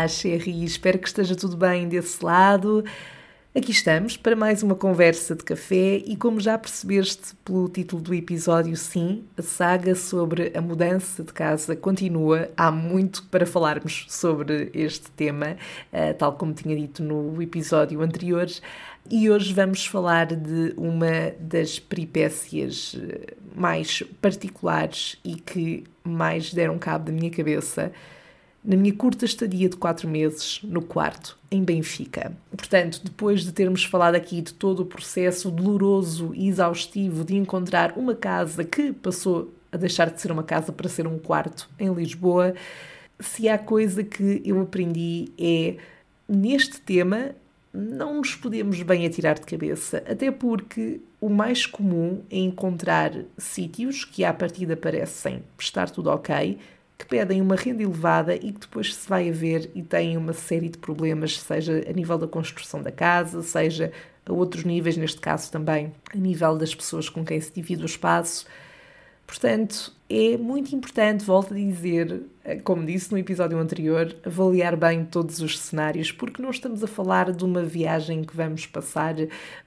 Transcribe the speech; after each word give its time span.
Olá, 0.00 0.08
Sherry, 0.08 0.64
espero 0.64 0.98
que 0.98 1.08
esteja 1.08 1.36
tudo 1.36 1.58
bem 1.58 1.86
desse 1.86 2.24
lado. 2.24 2.82
Aqui 3.54 3.70
estamos 3.70 4.16
para 4.16 4.34
mais 4.34 4.62
uma 4.62 4.74
conversa 4.74 5.34
de 5.34 5.44
café 5.44 5.96
e, 5.98 6.16
como 6.16 6.40
já 6.40 6.56
percebeste 6.56 7.34
pelo 7.44 7.68
título 7.68 8.00
do 8.00 8.14
episódio, 8.14 8.74
sim, 8.78 9.24
a 9.36 9.42
saga 9.42 9.94
sobre 9.94 10.52
a 10.56 10.60
mudança 10.62 11.22
de 11.22 11.30
casa 11.34 11.76
continua. 11.76 12.48
Há 12.56 12.70
muito 12.70 13.24
para 13.24 13.44
falarmos 13.44 14.06
sobre 14.08 14.70
este 14.72 15.10
tema, 15.10 15.58
eh, 15.92 16.14
tal 16.14 16.32
como 16.32 16.54
tinha 16.54 16.74
dito 16.74 17.02
no 17.02 17.42
episódio 17.42 18.00
anterior. 18.00 18.46
E 19.10 19.28
hoje 19.28 19.52
vamos 19.52 19.84
falar 19.84 20.28
de 20.28 20.72
uma 20.78 21.34
das 21.38 21.78
peripécias 21.78 22.96
eh, 22.98 23.34
mais 23.54 24.02
particulares 24.22 25.18
e 25.22 25.34
que 25.34 25.84
mais 26.02 26.54
deram 26.54 26.78
cabo 26.78 27.04
da 27.04 27.12
minha 27.12 27.30
cabeça 27.30 27.92
na 28.64 28.76
minha 28.76 28.94
curta 28.94 29.24
estadia 29.24 29.68
de 29.68 29.76
quatro 29.76 30.08
meses 30.08 30.60
no 30.62 30.82
quarto, 30.82 31.38
em 31.50 31.62
Benfica. 31.64 32.32
Portanto, 32.56 33.00
depois 33.02 33.42
de 33.42 33.52
termos 33.52 33.84
falado 33.84 34.14
aqui 34.14 34.40
de 34.42 34.52
todo 34.52 34.80
o 34.80 34.86
processo 34.86 35.50
doloroso 35.50 36.32
e 36.34 36.48
exaustivo 36.48 37.24
de 37.24 37.36
encontrar 37.36 37.94
uma 37.96 38.14
casa 38.14 38.62
que 38.64 38.92
passou 38.92 39.52
a 39.72 39.76
deixar 39.76 40.10
de 40.10 40.20
ser 40.20 40.30
uma 40.30 40.42
casa 40.42 40.72
para 40.72 40.88
ser 40.88 41.06
um 41.06 41.18
quarto 41.18 41.70
em 41.78 41.92
Lisboa, 41.92 42.54
se 43.18 43.48
há 43.48 43.56
coisa 43.58 44.02
que 44.02 44.42
eu 44.44 44.60
aprendi 44.60 45.28
é 45.38 45.76
neste 46.28 46.80
tema 46.80 47.34
não 47.72 48.16
nos 48.16 48.34
podemos 48.34 48.82
bem 48.82 49.06
atirar 49.06 49.38
de 49.38 49.46
cabeça, 49.46 50.02
até 50.08 50.30
porque 50.30 51.00
o 51.20 51.28
mais 51.28 51.66
comum 51.66 52.20
é 52.30 52.38
encontrar 52.38 53.12
sítios 53.38 54.04
que 54.04 54.24
à 54.24 54.34
partida 54.34 54.76
parecem 54.76 55.42
estar 55.58 55.88
tudo 55.88 56.10
ok, 56.10 56.58
que 57.00 57.06
pedem 57.06 57.40
uma 57.40 57.56
renda 57.56 57.82
elevada 57.82 58.36
e 58.36 58.52
que 58.52 58.60
depois 58.60 58.94
se 58.94 59.08
vai 59.08 59.30
a 59.30 59.32
ver 59.32 59.70
e 59.74 59.82
têm 59.82 60.18
uma 60.18 60.34
série 60.34 60.68
de 60.68 60.76
problemas, 60.76 61.40
seja 61.40 61.82
a 61.88 61.92
nível 61.92 62.18
da 62.18 62.28
construção 62.28 62.82
da 62.82 62.92
casa, 62.92 63.42
seja 63.42 63.90
a 64.26 64.32
outros 64.32 64.64
níveis, 64.64 64.98
neste 64.98 65.18
caso 65.18 65.50
também 65.50 65.92
a 66.14 66.16
nível 66.18 66.58
das 66.58 66.74
pessoas 66.74 67.08
com 67.08 67.24
quem 67.24 67.40
se 67.40 67.52
divide 67.54 67.82
o 67.82 67.86
espaço. 67.86 68.44
Portanto, 69.30 69.92
é 70.08 70.36
muito 70.36 70.74
importante, 70.74 71.24
volto 71.24 71.54
a 71.54 71.56
dizer, 71.56 72.20
como 72.64 72.84
disse 72.84 73.12
no 73.12 73.16
episódio 73.16 73.56
anterior, 73.58 74.12
avaliar 74.26 74.76
bem 74.76 75.04
todos 75.04 75.38
os 75.40 75.56
cenários, 75.56 76.10
porque 76.10 76.42
não 76.42 76.50
estamos 76.50 76.82
a 76.82 76.88
falar 76.88 77.30
de 77.30 77.44
uma 77.44 77.62
viagem 77.62 78.24
que 78.24 78.36
vamos 78.36 78.66
passar 78.66 79.14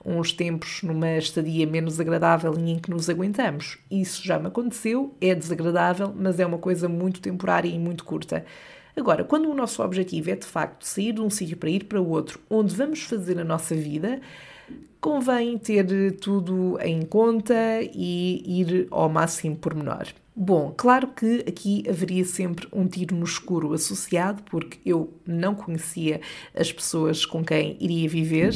uns 0.03 0.33
tempos 0.33 0.83
numa 0.83 1.17
estadia 1.17 1.65
menos 1.65 1.97
agradável 1.97 2.53
e 2.59 2.71
em 2.71 2.77
que 2.77 2.91
nos 2.91 3.09
aguentamos. 3.09 3.77
Isso 3.89 4.21
já 4.21 4.37
me 4.37 4.47
aconteceu, 4.47 5.15
é 5.21 5.33
desagradável, 5.33 6.13
mas 6.13 6.41
é 6.41 6.45
uma 6.45 6.57
coisa 6.57 6.89
muito 6.89 7.21
temporária 7.21 7.69
e 7.69 7.79
muito 7.79 8.03
curta. 8.03 8.45
Agora, 8.97 9.23
quando 9.23 9.49
o 9.49 9.55
nosso 9.55 9.81
objetivo 9.81 10.29
é 10.29 10.35
de 10.35 10.45
facto 10.45 10.83
sair 10.83 11.13
de 11.13 11.21
um 11.21 11.29
sítio 11.29 11.55
para 11.55 11.69
ir 11.69 11.85
para 11.85 12.01
outro, 12.01 12.37
onde 12.49 12.75
vamos 12.75 13.03
fazer 13.03 13.39
a 13.39 13.45
nossa 13.45 13.73
vida, 13.73 14.19
convém 14.99 15.57
ter 15.57 16.15
tudo 16.17 16.77
em 16.81 17.01
conta 17.01 17.53
e 17.81 18.61
ir 18.61 18.87
ao 18.89 19.09
máximo 19.09 19.55
por 19.55 19.75
menor. 19.75 20.07
Bom, 20.35 20.73
claro 20.75 21.09
que 21.09 21.43
aqui 21.47 21.83
haveria 21.87 22.25
sempre 22.25 22.67
um 22.73 22.87
tiro 22.87 23.15
no 23.15 23.23
escuro 23.23 23.73
associado, 23.73 24.41
porque 24.43 24.79
eu 24.83 25.13
não 25.27 25.53
conhecia 25.53 26.21
as 26.55 26.71
pessoas 26.71 27.23
com 27.23 27.43
quem 27.43 27.77
iria 27.79 28.09
viver, 28.09 28.51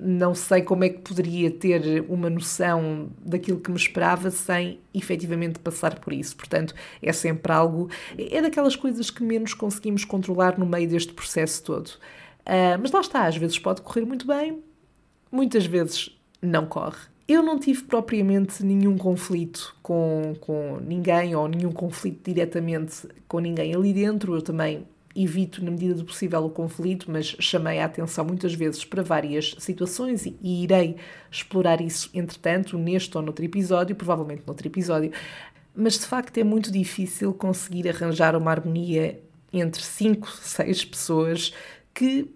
não 0.00 0.34
sei 0.34 0.62
como 0.62 0.84
é 0.84 0.88
que 0.88 1.00
poderia 1.00 1.50
ter 1.50 2.04
uma 2.08 2.30
noção 2.30 3.10
daquilo 3.18 3.60
que 3.60 3.70
me 3.70 3.76
esperava 3.76 4.30
sem 4.30 4.80
efetivamente 4.94 5.58
passar 5.58 5.98
por 6.00 6.12
isso. 6.12 6.36
Portanto, 6.36 6.74
é 7.02 7.12
sempre 7.12 7.52
algo, 7.52 7.90
é 8.16 8.40
daquelas 8.40 8.74
coisas 8.74 9.10
que 9.10 9.22
menos 9.22 9.52
conseguimos 9.52 10.04
controlar 10.04 10.58
no 10.58 10.64
meio 10.64 10.88
deste 10.88 11.12
processo 11.12 11.62
todo. 11.62 11.88
Uh, 12.40 12.78
mas 12.80 12.90
lá 12.90 13.00
está, 13.00 13.26
às 13.26 13.36
vezes 13.36 13.58
pode 13.58 13.82
correr 13.82 14.04
muito 14.04 14.26
bem, 14.26 14.62
muitas 15.32 15.66
vezes 15.66 16.16
não 16.40 16.66
corre. 16.66 17.10
Eu 17.26 17.42
não 17.42 17.58
tive 17.58 17.84
propriamente 17.84 18.62
nenhum 18.62 18.98
conflito 18.98 19.74
com, 19.82 20.34
com 20.40 20.78
ninguém 20.80 21.34
ou 21.34 21.48
nenhum 21.48 21.72
conflito 21.72 22.22
diretamente 22.24 23.08
com 23.26 23.38
ninguém 23.38 23.74
ali 23.74 23.92
dentro. 23.92 24.34
Eu 24.34 24.42
também 24.42 24.86
evito, 25.14 25.64
na 25.64 25.70
medida 25.70 25.94
do 25.94 26.04
possível, 26.04 26.44
o 26.44 26.50
conflito, 26.50 27.10
mas 27.10 27.26
chamei 27.38 27.78
a 27.78 27.84
atenção 27.84 28.24
muitas 28.24 28.54
vezes 28.54 28.84
para 28.84 29.02
várias 29.02 29.54
situações 29.58 30.26
e, 30.26 30.36
e 30.42 30.64
irei 30.64 30.96
explorar 31.30 31.80
isso, 31.80 32.10
entretanto, 32.12 32.78
neste 32.78 33.16
ou 33.16 33.22
noutro 33.22 33.44
episódio, 33.44 33.94
provavelmente 33.94 34.42
noutro 34.46 34.66
episódio. 34.66 35.12
Mas 35.74 35.98
de 35.98 36.06
facto 36.06 36.36
é 36.38 36.44
muito 36.44 36.70
difícil 36.70 37.32
conseguir 37.32 37.88
arranjar 37.88 38.36
uma 38.36 38.50
harmonia 38.50 39.20
entre 39.52 39.82
cinco, 39.82 40.28
seis 40.30 40.84
pessoas 40.84 41.54
que 41.94 42.30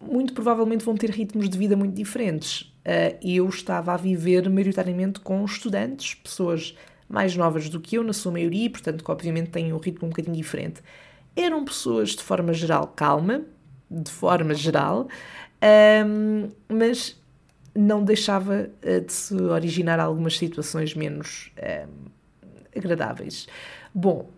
muito 0.00 0.32
provavelmente 0.32 0.84
vão 0.84 0.96
ter 0.96 1.10
ritmos 1.10 1.48
de 1.48 1.56
vida 1.56 1.76
muito 1.76 1.94
diferentes. 1.94 2.62
Uh, 2.62 3.16
eu 3.22 3.48
estava 3.48 3.92
a 3.94 3.96
viver 3.96 4.48
maioritariamente 4.50 5.20
com 5.20 5.44
estudantes, 5.44 6.14
pessoas 6.14 6.76
mais 7.08 7.36
novas 7.36 7.68
do 7.68 7.80
que 7.80 7.96
eu, 7.96 8.04
na 8.04 8.12
sua 8.12 8.32
maioria, 8.32 8.68
portanto, 8.70 9.04
que 9.04 9.10
obviamente 9.10 9.50
têm 9.50 9.72
um 9.72 9.76
ritmo 9.76 10.06
um 10.06 10.10
bocadinho 10.10 10.36
diferente. 10.36 10.80
Eram 11.36 11.64
pessoas 11.64 12.10
de 12.10 12.22
forma 12.22 12.52
geral 12.52 12.86
calma, 12.88 13.42
de 13.90 14.10
forma 14.10 14.54
geral, 14.54 15.08
mas 16.68 17.20
não 17.74 18.02
deixava 18.02 18.70
uh, 18.82 19.00
de 19.00 19.12
se 19.12 19.34
originar 19.34 20.00
algumas 20.00 20.36
situações 20.36 20.94
menos 20.94 21.52
agradáveis. 22.74 23.46
Bom, 23.94 24.30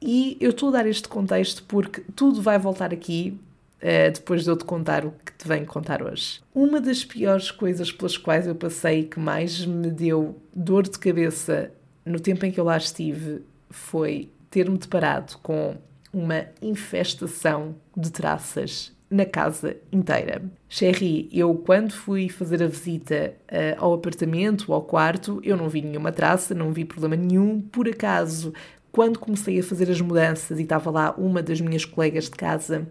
e 0.00 0.36
eu 0.40 0.50
estou 0.50 0.70
a 0.70 0.72
dar 0.72 0.86
este 0.86 1.08
contexto 1.08 1.62
porque 1.64 2.02
tudo 2.16 2.42
vai 2.42 2.58
voltar 2.58 2.92
aqui 2.92 3.38
Uh, 3.82 4.12
depois 4.12 4.44
de 4.44 4.50
eu 4.50 4.56
te 4.56 4.64
contar 4.64 5.04
o 5.04 5.10
que 5.10 5.32
te 5.36 5.48
venho 5.48 5.66
contar 5.66 6.02
hoje. 6.02 6.40
Uma 6.54 6.80
das 6.80 7.04
piores 7.04 7.50
coisas 7.50 7.90
pelas 7.90 8.16
quais 8.16 8.46
eu 8.46 8.54
passei 8.54 9.02
que 9.04 9.18
mais 9.18 9.66
me 9.66 9.90
deu 9.90 10.40
dor 10.54 10.84
de 10.84 10.96
cabeça 10.98 11.72
no 12.06 12.20
tempo 12.20 12.46
em 12.46 12.52
que 12.52 12.60
eu 12.60 12.64
lá 12.64 12.76
estive 12.76 13.42
foi 13.70 14.30
ter-me 14.50 14.78
deparado 14.78 15.36
com 15.42 15.76
uma 16.12 16.46
infestação 16.60 17.74
de 17.96 18.12
traças 18.12 18.92
na 19.10 19.26
casa 19.26 19.76
inteira. 19.92 20.42
Sherry, 20.68 21.28
eu 21.32 21.54
quando 21.54 21.92
fui 21.92 22.28
fazer 22.28 22.62
a 22.62 22.66
visita 22.66 23.34
uh, 23.50 23.84
ao 23.84 23.94
apartamento, 23.94 24.72
ao 24.72 24.82
quarto, 24.82 25.40
eu 25.44 25.56
não 25.56 25.68
vi 25.68 25.82
nenhuma 25.82 26.10
traça, 26.10 26.54
não 26.54 26.72
vi 26.72 26.84
problema 26.84 27.16
nenhum. 27.16 27.60
Por 27.60 27.88
acaso, 27.88 28.54
quando 28.90 29.18
comecei 29.18 29.58
a 29.58 29.62
fazer 29.62 29.90
as 29.90 30.00
mudanças 30.00 30.58
e 30.58 30.62
estava 30.62 30.90
lá 30.90 31.14
uma 31.16 31.42
das 31.42 31.60
minhas 31.60 31.84
colegas 31.84 32.24
de 32.24 32.30
casa 32.30 32.88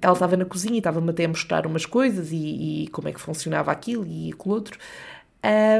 ela 0.00 0.12
estava 0.12 0.36
na 0.36 0.44
cozinha 0.44 0.74
e 0.74 0.78
estava-me 0.78 1.10
até 1.10 1.24
a 1.24 1.28
mostrar 1.28 1.66
umas 1.66 1.86
coisas 1.86 2.30
e, 2.32 2.84
e, 2.84 2.88
como 2.88 3.08
é 3.08 3.12
que 3.12 3.20
funcionava 3.20 3.70
aquilo 3.70 4.06
e 4.06 4.32
aquilo 4.32 4.54
outro. 4.54 4.78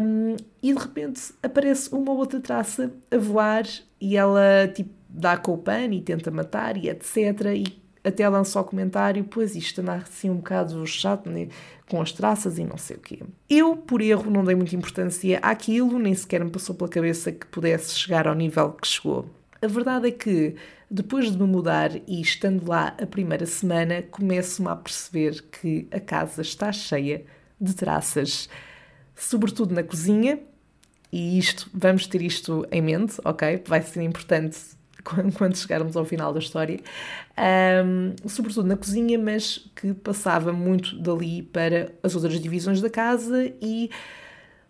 Um, 0.03 0.37
e 0.63 0.73
de 0.73 0.79
repente 0.79 1.35
aparece 1.43 1.93
uma 1.93 2.13
ou 2.13 2.19
outra 2.19 2.41
traça 2.41 2.93
a 3.11 3.19
voar 3.19 3.65
e 4.01 4.17
ela 4.17 4.71
tipo 4.73 4.91
dá 5.09 5.37
com 5.37 5.55
o 5.55 5.59
pano 5.59 5.95
e 5.95 6.01
tenta 6.01 6.31
matar 6.31 6.77
e 6.77 6.89
etc. 6.89 7.17
E 7.55 7.83
até 8.05 8.29
lança 8.29 8.61
o 8.61 8.65
comentário: 8.65 9.25
Pois 9.25 9.57
isto 9.57 9.81
anda 9.81 9.95
assim 9.95 10.31
um 10.31 10.37
bocado 10.37 10.87
chato 10.87 11.29
né? 11.29 11.49
com 11.89 12.01
as 12.01 12.13
traças 12.13 12.59
e 12.59 12.65
não 12.65 12.77
sei 12.77 12.97
o 12.97 13.01
quê. 13.01 13.21
Eu, 13.49 13.77
por 13.77 14.01
erro, 14.01 14.31
não 14.31 14.45
dei 14.45 14.55
muita 14.55 14.77
importância 14.77 15.39
àquilo, 15.39 15.99
nem 15.99 16.15
sequer 16.15 16.45
me 16.45 16.51
passou 16.51 16.75
pela 16.75 16.91
cabeça 16.91 17.33
que 17.33 17.47
pudesse 17.47 17.95
chegar 17.95 18.29
ao 18.29 18.35
nível 18.35 18.73
que 18.73 18.87
chegou. 18.87 19.27
A 19.61 19.67
verdade 19.67 20.09
é 20.09 20.11
que 20.11 20.57
depois 20.91 21.33
de 21.33 21.39
me 21.39 21.47
mudar 21.47 21.91
e 22.07 22.21
estando 22.21 22.69
lá 22.69 22.95
a 23.01 23.07
primeira 23.07 23.47
semana, 23.47 24.03
começo-me 24.03 24.69
a 24.69 24.77
perceber 24.77 25.43
que 25.51 25.89
a 25.91 25.99
casa 25.99 26.43
está 26.43 26.71
cheia 26.73 27.25
de 27.61 27.75
traças, 27.75 28.49
sobretudo 29.15 29.75
na 29.75 29.83
cozinha, 29.83 30.39
e 31.11 31.39
isto, 31.39 31.71
vamos 31.73 32.07
ter 32.07 32.21
isto 32.21 32.67
em 32.71 32.83
mente, 32.83 33.17
ok? 33.25 33.63
Vai 33.67 33.81
ser 33.83 34.03
importante 34.03 34.59
quando 35.35 35.57
chegarmos 35.57 35.97
ao 35.97 36.05
final 36.05 36.33
da 36.33 36.39
história, 36.39 36.81
um, 37.85 38.29
sobretudo 38.29 38.69
na 38.69 38.77
cozinha, 38.77 39.19
mas 39.19 39.71
que 39.75 39.95
passava 39.95 40.53
muito 40.53 40.99
dali 40.99 41.43
para 41.43 41.93
as 42.03 42.15
outras 42.15 42.39
divisões 42.41 42.81
da 42.81 42.91
casa 42.91 43.53
e 43.61 43.91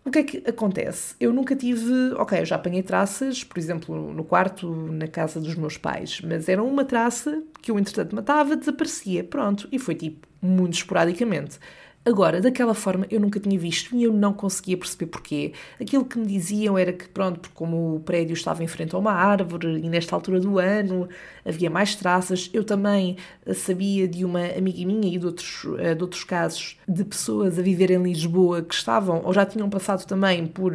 o 0.07 0.11
que 0.11 0.19
é 0.19 0.23
que 0.23 0.43
acontece? 0.49 1.15
Eu 1.19 1.33
nunca 1.33 1.55
tive. 1.55 2.13
Ok, 2.15 2.39
eu 2.39 2.45
já 2.45 2.55
apanhei 2.55 2.81
traças, 2.81 3.43
por 3.43 3.57
exemplo, 3.59 4.13
no 4.13 4.23
quarto, 4.23 4.69
na 4.73 5.07
casa 5.07 5.39
dos 5.41 5.55
meus 5.55 5.77
pais, 5.77 6.21
mas 6.21 6.47
era 6.47 6.63
uma 6.63 6.85
traça 6.85 7.43
que 7.61 7.69
eu, 7.71 7.77
entretanto, 7.77 8.15
matava, 8.15 8.55
desaparecia. 8.55 9.23
Pronto, 9.23 9.67
e 9.71 9.77
foi 9.77 9.95
tipo 9.95 10.27
muito 10.41 10.75
esporadicamente. 10.75 11.59
Agora, 12.07 12.39
daquela 12.39 12.73
forma 12.73 13.05
eu 13.11 13.19
nunca 13.19 13.37
tinha 13.37 13.59
visto 13.59 13.93
e 13.93 14.03
eu 14.03 14.13
não 14.13 14.31
conseguia 14.31 14.77
perceber 14.77 15.07
porquê. 15.07 15.51
Aquilo 15.77 16.05
que 16.05 16.17
me 16.17 16.25
diziam 16.25 16.77
era 16.77 16.93
que, 16.93 17.05
pronto, 17.09 17.51
como 17.53 17.97
o 17.97 17.99
prédio 17.99 18.33
estava 18.33 18.63
em 18.63 18.67
frente 18.67 18.95
a 18.95 18.97
uma 18.97 19.11
árvore 19.11 19.81
e 19.83 19.89
nesta 19.89 20.15
altura 20.15 20.39
do 20.39 20.57
ano 20.57 21.09
havia 21.43 21.69
mais 21.69 21.95
traças, 21.95 22.49
eu 22.53 22.63
também 22.63 23.17
sabia 23.53 24.07
de 24.07 24.23
uma 24.23 24.39
amiga 24.57 24.85
minha 24.85 25.13
e 25.13 25.19
de 25.19 25.25
outros, 25.25 25.65
eh, 25.79 25.95
de 25.95 26.01
outros 26.01 26.23
casos 26.23 26.79
de 26.87 27.03
pessoas 27.03 27.59
a 27.59 27.61
viver 27.61 27.91
em 27.91 28.01
Lisboa 28.01 28.61
que 28.61 28.73
estavam 28.73 29.21
ou 29.25 29.33
já 29.33 29.45
tinham 29.45 29.69
passado 29.69 30.05
também 30.07 30.47
por 30.47 30.73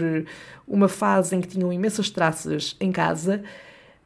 uma 0.68 0.86
fase 0.86 1.34
em 1.34 1.40
que 1.40 1.48
tinham 1.48 1.72
imensas 1.72 2.10
traças 2.10 2.76
em 2.78 2.92
casa 2.92 3.42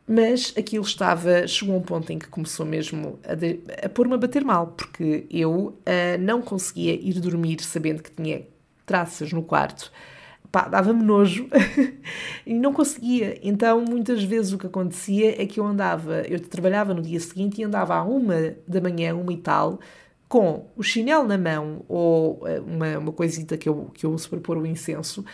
Mas 0.08 0.55
aquilo 0.56 0.85
estava, 0.85 1.47
chegou 1.49 1.75
a 1.75 1.79
um 1.79 1.82
ponto 1.82 2.12
em 2.12 2.19
que 2.19 2.29
começou 2.29 2.64
mesmo 2.64 3.19
a, 3.25 3.87
a 3.87 3.88
pôr-me 3.88 4.14
a 4.14 4.17
bater 4.17 4.44
mal, 4.44 4.69
porque 4.69 5.26
eu 5.29 5.50
uh, 5.50 6.20
não 6.20 6.41
conseguia 6.41 6.94
ir 6.94 7.19
dormir 7.20 7.61
sabendo 7.62 8.03
que 8.03 8.12
tinha 8.12 8.43
traças 8.85 9.32
no 9.32 9.43
quarto. 9.43 9.91
Pá, 10.53 10.69
dava-me 10.69 11.03
nojo 11.03 11.49
e 12.47 12.55
não 12.55 12.73
conseguia. 12.73 13.37
Então, 13.43 13.85
muitas 13.85 14.23
vezes 14.23 14.53
o 14.53 14.58
que 14.58 14.69
acontecia 14.69 15.43
é 15.43 15.44
que 15.44 15.58
eu 15.58 15.67
andava, 15.67 16.20
eu 16.23 16.38
trabalhava 16.38 16.94
no 16.94 17.02
dia 17.02 17.19
seguinte 17.19 17.61
e 17.61 17.64
andava 17.64 17.97
à 17.97 18.05
uma 18.05 18.55
da 18.67 18.81
manhã, 18.81 19.12
uma 19.17 19.32
e 19.32 19.38
tal, 19.38 19.81
com 20.29 20.67
o 20.76 20.85
chinelo 20.85 21.26
na 21.26 21.37
mão 21.37 21.85
ou 21.88 22.44
uh, 22.44 22.62
uma, 22.64 22.99
uma 22.99 23.12
coisita 23.12 23.56
que 23.56 23.69
eu, 23.69 23.91
que 23.93 24.06
eu 24.06 24.12
uso 24.12 24.31
para 24.31 24.38
pôr 24.38 24.56
o 24.56 24.64
incenso, 24.64 25.25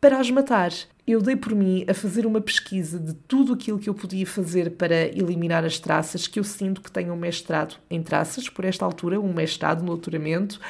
para 0.00 0.20
as 0.20 0.30
matar. 0.30 0.70
Eu 1.08 1.22
dei 1.22 1.36
por 1.36 1.54
mim 1.54 1.86
a 1.88 1.94
fazer 1.94 2.26
uma 2.26 2.38
pesquisa 2.38 2.98
de 2.98 3.14
tudo 3.14 3.54
aquilo 3.54 3.78
que 3.78 3.88
eu 3.88 3.94
podia 3.94 4.26
fazer 4.26 4.72
para 4.72 5.06
eliminar 5.06 5.64
as 5.64 5.78
traças, 5.78 6.26
que 6.26 6.38
eu 6.38 6.44
sinto 6.44 6.82
que 6.82 6.92
tenho 6.92 7.14
um 7.14 7.16
mestrado 7.16 7.76
em 7.88 8.02
traças, 8.02 8.50
por 8.50 8.62
esta 8.66 8.84
altura, 8.84 9.18
um 9.18 9.32
mestrado 9.32 9.80
no 9.80 9.86
doutoramento. 9.86 10.60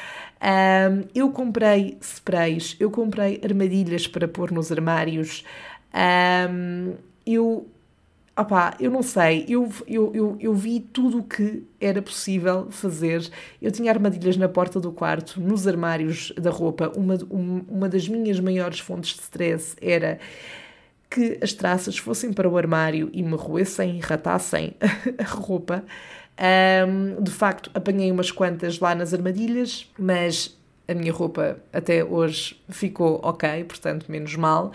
Um, 0.40 1.08
eu 1.12 1.32
comprei 1.32 1.98
sprays, 2.00 2.76
eu 2.78 2.88
comprei 2.88 3.40
armadilhas 3.42 4.06
para 4.06 4.28
pôr 4.28 4.52
nos 4.52 4.70
armários, 4.70 5.42
um, 5.92 6.94
eu 7.26 7.66
opá, 8.38 8.76
eu 8.78 8.90
não 8.90 9.02
sei, 9.02 9.44
eu, 9.48 9.68
eu, 9.86 10.14
eu, 10.14 10.36
eu 10.38 10.54
vi 10.54 10.80
tudo 10.80 11.18
o 11.18 11.22
que 11.24 11.64
era 11.80 12.00
possível 12.00 12.70
fazer. 12.70 13.28
Eu 13.60 13.72
tinha 13.72 13.90
armadilhas 13.90 14.36
na 14.36 14.48
porta 14.48 14.78
do 14.78 14.92
quarto, 14.92 15.40
nos 15.40 15.66
armários 15.66 16.32
da 16.36 16.50
roupa. 16.50 16.92
Uma, 16.96 17.18
uma 17.68 17.88
das 17.88 18.08
minhas 18.08 18.38
maiores 18.38 18.78
fontes 18.78 19.16
de 19.16 19.22
stress 19.22 19.76
era 19.80 20.20
que 21.10 21.38
as 21.42 21.52
traças 21.52 21.98
fossem 21.98 22.32
para 22.32 22.48
o 22.48 22.56
armário 22.56 23.10
e 23.12 23.22
me 23.22 23.34
roessem 23.34 23.98
ratassem 23.98 24.74
a 25.18 25.24
roupa. 25.24 25.84
Um, 26.86 27.22
de 27.22 27.32
facto, 27.32 27.70
apanhei 27.74 28.12
umas 28.12 28.30
quantas 28.30 28.78
lá 28.78 28.94
nas 28.94 29.12
armadilhas, 29.12 29.90
mas 29.98 30.56
a 30.86 30.94
minha 30.94 31.12
roupa 31.12 31.58
até 31.72 32.04
hoje 32.04 32.60
ficou 32.68 33.20
ok, 33.22 33.64
portanto, 33.64 34.06
menos 34.08 34.36
mal 34.36 34.72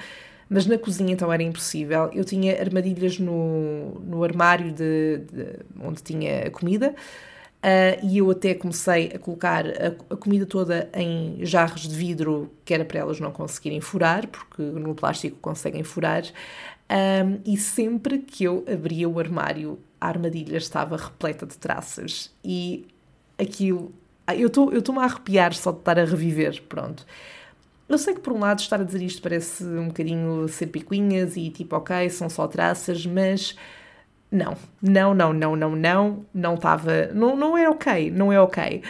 mas 0.49 0.65
na 0.65 0.77
cozinha 0.77 1.13
então 1.13 1.31
era 1.31 1.43
impossível. 1.43 2.09
Eu 2.13 2.23
tinha 2.23 2.59
armadilhas 2.59 3.19
no, 3.19 3.99
no 4.01 4.23
armário 4.23 4.71
de, 4.71 5.19
de 5.19 5.59
onde 5.81 6.01
tinha 6.01 6.47
a 6.47 6.51
comida. 6.51 6.95
Uh, 7.63 8.05
e 8.05 8.17
eu 8.17 8.29
até 8.29 8.53
comecei 8.53 9.13
a 9.15 9.17
colocar 9.17 9.65
a, 9.65 10.13
a, 10.13 10.17
comida 10.17 10.45
toda 10.45 10.89
em 10.93 11.37
jarros 11.45 11.87
de 11.87 11.95
vidro, 11.95 12.51
que 12.65 12.73
era 12.73 12.83
para 12.83 12.99
elas 12.99 13.21
não 13.21 13.31
conseguirem 13.31 13.79
furar, 13.79 14.27
porque 14.27 14.61
no 14.61 14.93
plástico 14.93 15.37
conseguem 15.39 15.81
furar. 15.81 16.23
Um, 16.91 17.39
e 17.45 17.55
sempre 17.55 18.19
que 18.19 18.43
eu 18.43 18.65
abria 18.71 19.07
o 19.07 19.17
armário, 19.17 19.79
a 19.99 20.09
armadilha 20.09 20.57
estava 20.57 20.97
repleta 20.97 21.45
de 21.45 21.57
traças. 21.57 22.31
E 22.43 22.85
aquilo. 23.39 23.93
Eu 24.37 24.47
estou-me 24.47 24.99
a 24.99 25.03
arrepiar 25.03 25.53
só 25.53 25.71
de 25.71 25.79
estar 25.79 25.99
a 25.99 26.05
reviver, 26.05 26.61
pronto. 26.63 27.05
Eu 27.87 27.97
sei 27.97 28.13
que 28.13 28.21
por 28.21 28.33
um 28.33 28.39
lado 28.39 28.59
estar 28.59 28.79
a 28.79 28.83
dizer 28.83 29.01
isto 29.03 29.21
parece 29.21 29.63
um 29.63 29.87
bocadinho 29.87 30.47
ser 30.47 30.67
picuinhas 30.67 31.35
e 31.37 31.49
tipo, 31.49 31.75
ok, 31.75 32.09
são 32.09 32.29
só 32.29 32.47
traças, 32.47 33.05
mas 33.05 33.55
não, 34.31 34.57
não, 34.81 35.13
não, 35.13 35.33
não, 35.33 35.55
não, 35.55 35.75
não, 35.75 36.25
não 36.33 36.55
estava, 36.55 37.07
não, 37.13 37.35
não 37.35 37.57
é 37.57 37.69
ok, 37.69 38.09
não 38.11 38.31
é 38.31 38.39
ok. 38.41 38.81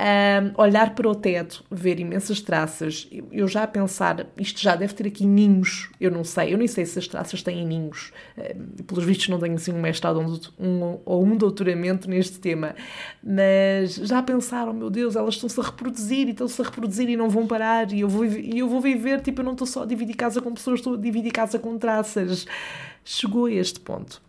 Um, 0.00 0.62
olhar 0.62 0.94
para 0.94 1.06
o 1.06 1.14
teto, 1.14 1.62
ver 1.70 2.00
imensas 2.00 2.40
traças, 2.40 3.06
eu 3.30 3.46
já 3.46 3.64
a 3.64 3.66
pensar, 3.66 4.26
isto 4.38 4.58
já 4.58 4.74
deve 4.74 4.94
ter 4.94 5.06
aqui 5.06 5.26
ninhos, 5.26 5.90
eu 6.00 6.10
não 6.10 6.24
sei, 6.24 6.54
eu 6.54 6.56
nem 6.56 6.66
sei 6.66 6.86
se 6.86 6.98
as 6.98 7.06
traças 7.06 7.42
têm 7.42 7.66
ninhos, 7.66 8.10
um, 8.38 8.82
pelos 8.84 9.04
vistos 9.04 9.28
não 9.28 9.38
tenho 9.38 9.56
assim 9.56 9.74
um 9.74 9.78
mestrado 9.78 10.18
um, 10.58 10.98
ou 11.04 11.22
um 11.22 11.36
doutoramento 11.36 12.08
neste 12.08 12.38
tema, 12.38 12.74
mas 13.22 13.96
já 13.96 14.22
pensaram, 14.22 14.72
meu 14.72 14.88
Deus, 14.88 15.16
elas 15.16 15.34
estão-se 15.34 15.60
a 15.60 15.64
reproduzir 15.64 16.28
e 16.28 16.30
estão-se 16.30 16.62
a 16.62 16.64
reproduzir 16.64 17.10
e 17.10 17.16
não 17.16 17.28
vão 17.28 17.46
parar, 17.46 17.92
e 17.92 18.00
eu 18.00 18.08
vou, 18.08 18.24
e 18.24 18.58
eu 18.58 18.70
vou 18.70 18.80
viver, 18.80 19.20
tipo, 19.20 19.42
eu 19.42 19.44
não 19.44 19.52
estou 19.52 19.66
só 19.66 19.82
a 19.82 19.86
dividir 19.86 20.16
casa 20.16 20.40
com 20.40 20.54
pessoas, 20.54 20.80
estou 20.80 20.94
a 20.94 20.96
dividir 20.96 21.30
casa 21.30 21.58
com 21.58 21.76
traças. 21.76 22.46
Chegou 23.04 23.46
a 23.46 23.52
este 23.52 23.80
ponto. 23.80 24.22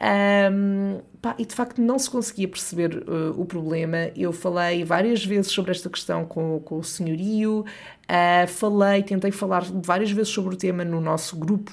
Um, 0.00 1.00
pá, 1.20 1.34
e 1.38 1.44
de 1.44 1.54
facto 1.54 1.82
não 1.82 1.98
se 1.98 2.08
conseguia 2.08 2.46
perceber 2.46 3.04
uh, 3.08 3.40
o 3.40 3.44
problema. 3.44 4.10
Eu 4.16 4.32
falei 4.32 4.84
várias 4.84 5.24
vezes 5.24 5.50
sobre 5.50 5.72
esta 5.72 5.90
questão 5.90 6.24
com, 6.24 6.60
com 6.60 6.78
o 6.78 6.84
senhorio, 6.84 7.60
uh, 7.60 8.46
falei, 8.48 9.02
tentei 9.02 9.32
falar 9.32 9.64
várias 9.64 10.10
vezes 10.10 10.32
sobre 10.32 10.54
o 10.54 10.58
tema 10.58 10.84
no 10.84 11.00
nosso 11.00 11.36
grupo 11.36 11.72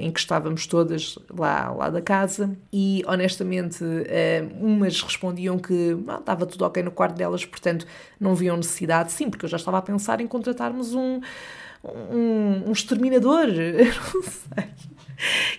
em 0.00 0.10
que 0.10 0.20
estávamos 0.20 0.66
todas 0.66 1.18
lá, 1.30 1.70
lá 1.70 1.90
da 1.90 2.02
casa 2.02 2.56
e 2.72 3.02
honestamente 3.06 3.84
umas 4.60 5.00
respondiam 5.00 5.58
que 5.58 5.96
ah, 6.08 6.16
estava 6.18 6.46
tudo 6.46 6.64
ok 6.64 6.82
no 6.82 6.90
quarto 6.90 7.16
delas, 7.16 7.44
portanto 7.44 7.86
não 8.18 8.34
viam 8.34 8.56
necessidade, 8.56 9.12
sim, 9.12 9.30
porque 9.30 9.44
eu 9.44 9.48
já 9.48 9.56
estava 9.56 9.78
a 9.78 9.82
pensar 9.82 10.20
em 10.20 10.26
contratarmos 10.26 10.94
um, 10.94 11.20
um, 11.84 12.68
um 12.68 12.72
exterminador, 12.72 13.46
não 14.14 14.22
sei. 14.22 14.68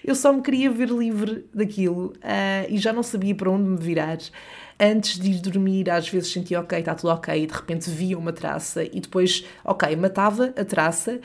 Eu 0.04 0.16
só 0.16 0.32
me 0.32 0.42
queria 0.42 0.72
ver 0.72 0.90
livre 0.90 1.46
daquilo 1.54 2.14
uh, 2.18 2.66
e 2.70 2.78
já 2.78 2.94
não 2.94 3.04
sabia 3.04 3.36
para 3.36 3.50
onde 3.50 3.70
me 3.70 3.78
virar. 3.78 4.18
Antes 4.82 5.20
de 5.20 5.32
ir 5.32 5.42
dormir, 5.42 5.90
às 5.90 6.08
vezes 6.08 6.32
sentia 6.32 6.62
ok, 6.62 6.80
está 6.80 6.96
tudo 6.96 7.12
ok, 7.12 7.44
e 7.44 7.46
de 7.46 7.54
repente 7.54 7.90
via 7.90 8.18
uma 8.18 8.32
traça 8.32 8.82
e 8.82 9.02
depois, 9.02 9.46
ok, 9.66 9.94
matava 9.98 10.54
a 10.58 10.64
traça, 10.64 11.20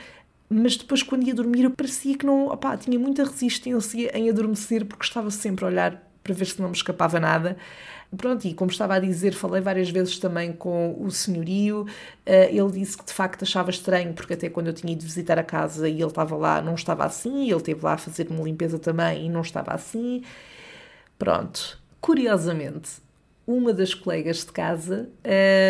mas 0.49 0.77
depois 0.77 1.01
quando 1.03 1.27
ia 1.27 1.33
dormir 1.33 1.69
parecia 1.71 2.17
que 2.17 2.25
não, 2.25 2.47
opá, 2.47 2.77
tinha 2.77 2.99
muita 2.99 3.23
resistência 3.23 4.15
em 4.17 4.29
adormecer 4.29 4.85
porque 4.85 5.03
estava 5.03 5.31
sempre 5.31 5.65
a 5.65 5.67
olhar 5.67 6.01
para 6.23 6.33
ver 6.33 6.45
se 6.45 6.61
não 6.61 6.69
me 6.69 6.75
escapava 6.75 7.19
nada. 7.19 7.57
Pronto, 8.15 8.45
e 8.45 8.53
como 8.53 8.71
estava 8.71 8.95
a 8.95 8.99
dizer, 8.99 9.33
falei 9.33 9.61
várias 9.61 9.89
vezes 9.89 10.17
também 10.19 10.53
com 10.53 10.95
o 10.99 11.11
senhorio. 11.11 11.85
Eh, 12.25 12.49
ele 12.55 12.71
disse 12.71 12.97
que 12.97 13.05
de 13.05 13.13
facto 13.13 13.43
achava 13.43 13.69
estranho, 13.69 14.13
porque 14.13 14.33
até 14.33 14.49
quando 14.49 14.67
eu 14.67 14.73
tinha 14.73 14.93
ido 14.93 15.03
visitar 15.03 15.37
a 15.37 15.43
casa 15.43 15.87
e 15.89 15.93
ele 15.93 16.05
estava 16.05 16.35
lá, 16.35 16.61
não 16.61 16.75
estava 16.75 17.05
assim. 17.05 17.45
Ele 17.49 17.57
esteve 17.57 17.83
lá 17.83 17.93
a 17.93 17.97
fazer 17.97 18.27
uma 18.29 18.43
limpeza 18.43 18.79
também 18.79 19.25
e 19.25 19.29
não 19.29 19.41
estava 19.41 19.73
assim. 19.73 20.23
Pronto. 21.17 21.79
Curiosamente, 22.01 22.89
uma 23.47 23.71
das 23.71 23.93
colegas 23.93 24.37
de 24.37 24.51
casa 24.51 25.07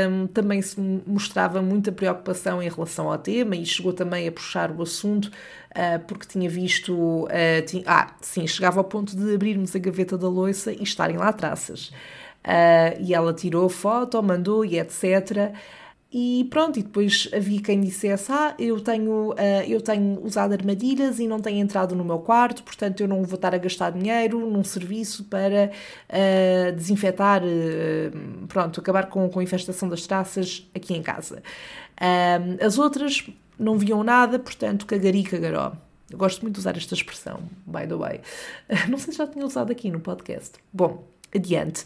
um, 0.10 0.28
também 0.28 0.62
se 0.62 0.80
mostrava 0.80 1.62
muita 1.62 1.92
preocupação 1.92 2.64
em 2.64 2.70
relação 2.70 3.12
ao 3.12 3.18
tema 3.18 3.56
e 3.56 3.66
chegou 3.66 3.92
também 3.92 4.28
a 4.28 4.32
puxar 4.32 4.72
o 4.72 4.82
assunto 4.82 5.26
uh, 5.26 6.00
porque 6.08 6.26
tinha 6.26 6.50
visto. 6.50 7.26
Uh, 7.26 7.66
tinha, 7.66 7.84
ah, 7.86 8.16
sim, 8.22 8.48
chegava 8.48 8.80
ao 8.80 8.84
ponto 8.86 9.16
de 9.16 9.36
abrirmos 9.36 9.76
a 9.76 9.80
gaveta 9.80 10.18
da 10.18 10.30
loiça 10.30 10.72
e 10.72 10.84
estarem 10.84 11.18
lá 11.18 11.34
traças. 11.34 11.90
Uh, 12.46 12.96
e 13.02 13.14
ela 13.14 13.34
tirou 13.34 13.68
foto, 13.68 14.22
mandou 14.24 14.64
e 14.64 14.80
etc. 14.80 15.52
E 16.12 16.48
pronto, 16.50 16.80
e 16.80 16.84
depois 16.84 17.28
havia 17.34 17.62
quem 17.62 17.82
dissesse: 17.82 18.32
Ah, 18.32 18.56
eu 18.60 18.80
tenho, 18.80 19.32
uh, 19.32 19.36
eu 19.68 19.82
tenho 19.82 20.24
usado 20.24 20.54
armadilhas 20.54 21.20
e 21.20 21.28
não 21.28 21.42
tenho 21.42 21.58
entrado 21.58 21.96
no 21.96 22.06
meu 22.06 22.20
quarto, 22.20 22.64
portanto 22.64 23.02
eu 23.02 23.08
não 23.08 23.24
vou 23.24 23.36
estar 23.36 23.54
a 23.54 23.58
gastar 23.58 23.92
dinheiro 23.92 24.50
num 24.50 24.64
serviço 24.64 25.26
para 25.26 25.72
uh, 26.10 26.76
desinfetar, 26.76 27.42
uh, 27.44 28.48
pronto, 28.48 28.80
acabar 28.80 29.08
com, 29.08 29.28
com 29.30 29.40
a 29.40 29.44
infestação 29.44 29.90
das 29.90 30.06
traças 30.08 30.70
aqui 30.74 30.94
em 30.94 31.02
casa. 31.02 31.42
as 32.66 32.78
outras 32.78 33.28
não 33.60 33.78
viam 33.78 34.04
nada, 34.04 34.40
portanto 34.40 34.86
cagari 34.86 35.24
cagaró. 35.24 35.74
Eu 36.10 36.18
gosto 36.20 36.44
muito 36.44 36.54
de 36.56 36.60
usar 36.60 36.78
esta 36.78 36.94
expressão, 36.94 37.42
by 37.66 37.88
the 37.88 37.96
way. 37.96 38.22
Não 38.88 38.98
sei 39.00 39.12
se 39.12 39.18
já 39.18 39.26
tinha 39.26 39.44
usado 39.44 39.72
aqui 39.72 39.90
no 39.90 40.00
podcast. 40.00 40.52
Bom, 40.72 41.04
adiante. 41.36 41.84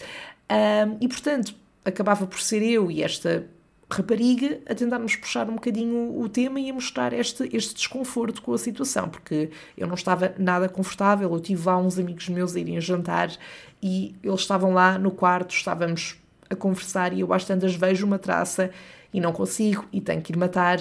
E 0.99 1.07
portanto, 1.07 1.55
acabava 1.85 2.27
por 2.27 2.39
ser 2.41 2.61
eu 2.61 2.91
e 2.91 3.01
esta 3.01 3.47
rapariga 3.91 4.59
a 4.67 4.75
tentarmos 4.75 5.15
puxar 5.15 5.49
um 5.49 5.55
bocadinho 5.55 6.19
o 6.19 6.29
tema 6.29 6.59
e 6.59 6.69
a 6.69 6.73
mostrar 6.73 7.11
este, 7.11 7.49
este 7.55 7.73
desconforto 7.73 8.41
com 8.41 8.53
a 8.53 8.57
situação, 8.57 9.09
porque 9.09 9.49
eu 9.75 9.87
não 9.87 9.95
estava 9.95 10.33
nada 10.37 10.69
confortável. 10.69 11.33
Eu 11.33 11.39
tive 11.39 11.65
lá 11.65 11.77
uns 11.77 11.97
amigos 11.97 12.29
meus 12.29 12.55
a 12.55 12.59
irem 12.59 12.79
jantar 12.79 13.31
e 13.81 14.15
eles 14.23 14.41
estavam 14.41 14.73
lá 14.73 14.99
no 14.99 15.09
quarto, 15.09 15.55
estávamos 15.55 16.17
a 16.49 16.55
conversar 16.55 17.13
e 17.13 17.21
eu 17.21 17.33
às 17.33 17.45
tantas 17.45 17.73
vejo 17.73 18.05
uma 18.05 18.19
traça 18.19 18.69
e 19.11 19.19
não 19.19 19.33
consigo 19.33 19.87
e 19.91 19.99
tenho 19.99 20.21
que 20.21 20.33
ir 20.33 20.37
matar. 20.37 20.79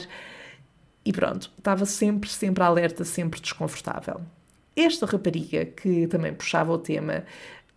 E 1.03 1.13
pronto, 1.13 1.51
estava 1.57 1.87
sempre, 1.87 2.29
sempre 2.29 2.63
alerta, 2.63 3.05
sempre 3.05 3.41
desconfortável. 3.41 4.21
Esta 4.77 5.07
rapariga 5.07 5.65
que 5.65 6.07
também 6.07 6.35
puxava 6.35 6.73
o 6.73 6.79
tema, 6.79 7.25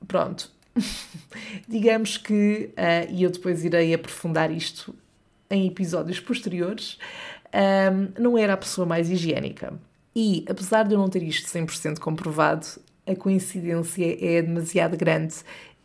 pronto, 0.06 0.52
Digamos 1.68 2.18
que, 2.18 2.72
uh, 2.78 3.12
e 3.12 3.24
eu 3.24 3.30
depois 3.30 3.64
irei 3.64 3.94
aprofundar 3.94 4.52
isto 4.52 4.96
em 5.52 5.68
episódios 5.68 6.20
posteriores, 6.20 6.98
um, 7.54 8.22
não 8.22 8.38
era 8.38 8.54
a 8.54 8.58
pessoa 8.58 8.88
mais 8.88 9.10
higiênica. 9.10 9.74
E, 10.16 10.46
apesar 10.50 10.84
de 10.84 10.94
eu 10.94 11.00
não 11.00 11.10
ter 11.10 11.24
isto 11.24 11.48
100% 11.48 12.00
comprovado, 12.00 12.66
a 13.06 13.16
coincidência 13.16 14.18
é 14.20 14.42
demasiado 14.42 14.98
grande 14.98 15.36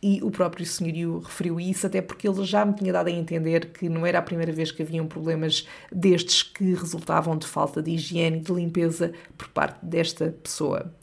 e 0.01 0.21
o 0.21 0.29
próprio 0.29 0.65
senhorio 0.65 1.19
referiu 1.19 1.59
isso, 1.59 1.87
até 1.87 2.01
porque 2.01 2.27
ele 2.27 2.45
já 2.45 2.63
me 2.63 2.73
tinha 2.73 2.93
dado 2.93 3.07
a 3.07 3.11
entender 3.11 3.71
que 3.71 3.89
não 3.89 4.05
era 4.05 4.19
a 4.19 4.21
primeira 4.21 4.51
vez 4.51 4.71
que 4.71 4.83
haviam 4.83 5.07
problemas 5.07 5.67
destes 5.91 6.43
que 6.43 6.73
resultavam 6.73 7.35
de 7.37 7.47
falta 7.47 7.81
de 7.81 7.91
higiene 7.91 8.37
e 8.37 8.41
de 8.41 8.53
limpeza 8.53 9.11
por 9.37 9.47
parte 9.49 9.83
desta 9.83 10.35
pessoa. 10.43 10.93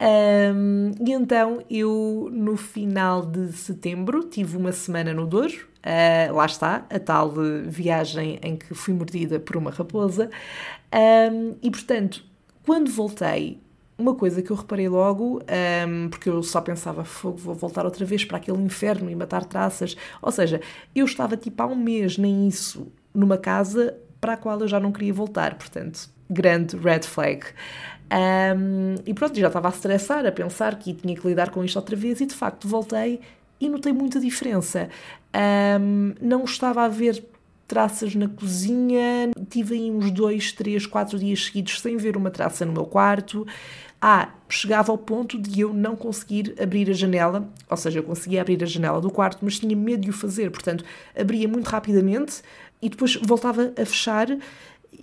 Um, 0.00 0.92
e 1.04 1.12
então 1.12 1.62
eu, 1.68 2.28
no 2.32 2.56
final 2.56 3.26
de 3.26 3.52
setembro, 3.52 4.24
tive 4.24 4.56
uma 4.56 4.72
semana 4.72 5.12
no 5.12 5.26
Douro. 5.26 5.66
Uh, 5.78 6.34
lá 6.34 6.46
está, 6.46 6.86
a 6.90 6.98
tal 6.98 7.32
viagem 7.66 8.38
em 8.42 8.56
que 8.56 8.74
fui 8.74 8.94
mordida 8.94 9.40
por 9.40 9.56
uma 9.56 9.70
raposa. 9.70 10.30
Um, 11.32 11.56
e 11.62 11.70
portanto, 11.70 12.24
quando 12.64 12.90
voltei, 12.90 13.60
uma 13.96 14.14
coisa 14.14 14.40
que 14.40 14.50
eu 14.50 14.56
reparei 14.56 14.88
logo, 14.88 15.42
um, 15.88 16.08
porque 16.08 16.28
eu 16.28 16.40
só 16.42 16.60
pensava, 16.60 17.04
fogo, 17.04 17.36
vou 17.36 17.54
voltar 17.54 17.84
outra 17.84 18.04
vez 18.04 18.24
para 18.24 18.36
aquele 18.36 18.62
inferno 18.62 19.10
e 19.10 19.16
matar 19.16 19.44
traças. 19.44 19.96
Ou 20.22 20.30
seja, 20.30 20.60
eu 20.94 21.04
estava 21.04 21.36
tipo 21.36 21.60
há 21.60 21.66
um 21.66 21.74
mês, 21.74 22.16
nem 22.16 22.46
isso, 22.46 22.92
numa 23.12 23.36
casa 23.36 23.98
para 24.20 24.34
a 24.34 24.36
qual 24.36 24.60
eu 24.60 24.68
já 24.68 24.78
não 24.78 24.92
queria 24.92 25.12
voltar. 25.12 25.56
Portanto, 25.56 26.08
grande 26.30 26.76
red 26.76 27.02
flag. 27.02 27.46
Um, 28.10 28.94
e 29.06 29.12
pronto, 29.12 29.38
já 29.38 29.48
estava 29.48 29.68
a 29.68 29.70
estressar, 29.70 30.24
a 30.26 30.32
pensar 30.32 30.78
que 30.78 30.94
tinha 30.94 31.14
que 31.14 31.26
lidar 31.26 31.50
com 31.50 31.62
isto 31.62 31.76
outra 31.76 31.94
vez, 31.94 32.20
e 32.20 32.26
de 32.26 32.34
facto 32.34 32.66
voltei 32.66 33.20
e 33.60 33.68
notei 33.68 33.92
muita 33.92 34.20
diferença. 34.20 34.88
Um, 35.80 36.14
não 36.20 36.44
estava 36.44 36.84
a 36.84 36.88
ver 36.88 37.22
traças 37.66 38.14
na 38.14 38.28
cozinha, 38.28 39.30
tive 39.50 39.74
aí 39.74 39.90
uns 39.90 40.10
dois, 40.10 40.52
três, 40.52 40.86
quatro 40.86 41.18
dias 41.18 41.44
seguidos 41.44 41.80
sem 41.80 41.98
ver 41.98 42.16
uma 42.16 42.30
traça 42.30 42.64
no 42.64 42.72
meu 42.72 42.86
quarto. 42.86 43.46
Ah, 44.00 44.30
chegava 44.48 44.92
ao 44.92 44.96
ponto 44.96 45.36
de 45.38 45.60
eu 45.60 45.74
não 45.74 45.96
conseguir 45.96 46.54
abrir 46.62 46.88
a 46.88 46.92
janela, 46.92 47.46
ou 47.68 47.76
seja, 47.76 47.98
eu 47.98 48.04
conseguia 48.04 48.40
abrir 48.40 48.62
a 48.62 48.66
janela 48.66 49.00
do 49.00 49.10
quarto, 49.10 49.40
mas 49.42 49.58
tinha 49.58 49.76
medo 49.76 50.02
de 50.02 50.10
o 50.10 50.12
fazer, 50.12 50.50
portanto, 50.50 50.84
abria 51.18 51.48
muito 51.48 51.66
rapidamente 51.66 52.40
e 52.80 52.88
depois 52.88 53.16
voltava 53.16 53.72
a 53.76 53.84
fechar 53.84 54.28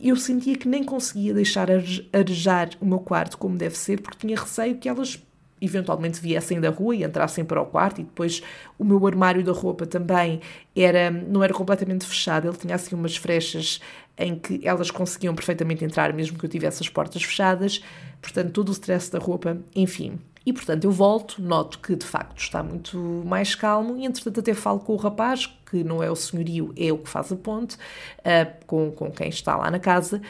eu 0.01 0.15
sentia 0.15 0.55
que 0.55 0.67
nem 0.67 0.83
conseguia 0.83 1.33
deixar 1.33 1.67
arejar 2.13 2.69
o 2.81 2.85
meu 2.85 2.99
quarto 2.99 3.37
como 3.37 3.57
deve 3.57 3.77
ser, 3.77 4.01
porque 4.01 4.27
tinha 4.27 4.39
receio 4.39 4.77
que 4.77 4.89
elas 4.89 5.21
eventualmente 5.61 6.19
viessem 6.19 6.59
da 6.59 6.69
rua 6.69 6.95
e 6.95 7.03
entrassem 7.03 7.43
para 7.45 7.61
o 7.61 7.65
quarto 7.65 8.01
e 8.01 8.03
depois 8.03 8.43
o 8.77 8.83
meu 8.83 9.05
armário 9.07 9.43
da 9.43 9.53
roupa 9.53 9.85
também 9.85 10.41
era 10.75 11.09
não 11.09 11.43
era 11.43 11.53
completamente 11.53 12.05
fechado, 12.05 12.47
ele 12.47 12.57
tinha 12.57 12.75
assim 12.75 12.93
umas 12.93 13.15
frechas 13.15 13.79
em 14.17 14.37
que 14.37 14.61
elas 14.63 14.91
conseguiam 14.91 15.33
perfeitamente 15.33 15.83
entrar 15.83 16.13
mesmo 16.13 16.37
que 16.37 16.45
eu 16.45 16.49
tivesse 16.49 16.83
as 16.83 16.89
portas 16.89 17.23
fechadas, 17.23 17.81
portanto 18.21 18.51
todo 18.51 18.69
o 18.69 18.73
stress 18.73 19.09
da 19.11 19.19
roupa, 19.19 19.57
enfim, 19.73 20.19
e 20.45 20.53
portanto 20.53 20.83
eu 20.83 20.91
volto, 20.91 21.41
noto 21.41 21.79
que 21.79 21.95
de 21.95 22.05
facto 22.05 22.37
está 22.37 22.61
muito 22.61 22.97
mais 23.25 23.55
calmo 23.55 23.97
e 23.97 24.05
entretanto 24.05 24.39
até 24.39 24.53
falo 24.53 24.79
com 24.79 24.93
o 24.93 24.97
rapaz, 24.97 25.47
que 25.69 25.83
não 25.83 26.03
é 26.03 26.11
o 26.11 26.15
senhorio, 26.15 26.73
é 26.77 26.91
o 26.91 26.99
que 26.99 27.09
faz 27.09 27.31
a 27.31 27.35
ponte, 27.35 27.75
uh, 27.75 28.65
com, 28.67 28.91
com 28.91 29.11
quem 29.11 29.29
está 29.29 29.55
lá 29.55 29.71
na 29.71 29.79
casa, 29.79 30.21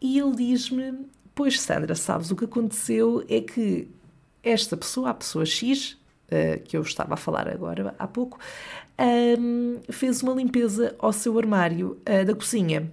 e 0.00 0.18
ele 0.18 0.36
diz-me: 0.36 1.06
Pois 1.34 1.60
Sandra, 1.60 1.94
sabes, 1.94 2.30
o 2.30 2.36
que 2.36 2.44
aconteceu 2.44 3.24
é 3.28 3.40
que 3.40 3.88
esta 4.42 4.76
pessoa, 4.76 5.10
a 5.10 5.14
pessoa 5.14 5.46
X, 5.46 5.92
uh, 5.92 6.62
que 6.64 6.76
eu 6.76 6.82
estava 6.82 7.14
a 7.14 7.16
falar 7.16 7.48
agora 7.48 7.94
há 7.98 8.06
pouco, 8.06 8.38
um, 9.38 9.80
fez 9.90 10.22
uma 10.22 10.34
limpeza 10.34 10.94
ao 10.98 11.12
seu 11.12 11.38
armário 11.38 11.98
uh, 12.02 12.24
da 12.24 12.34
cozinha. 12.34 12.92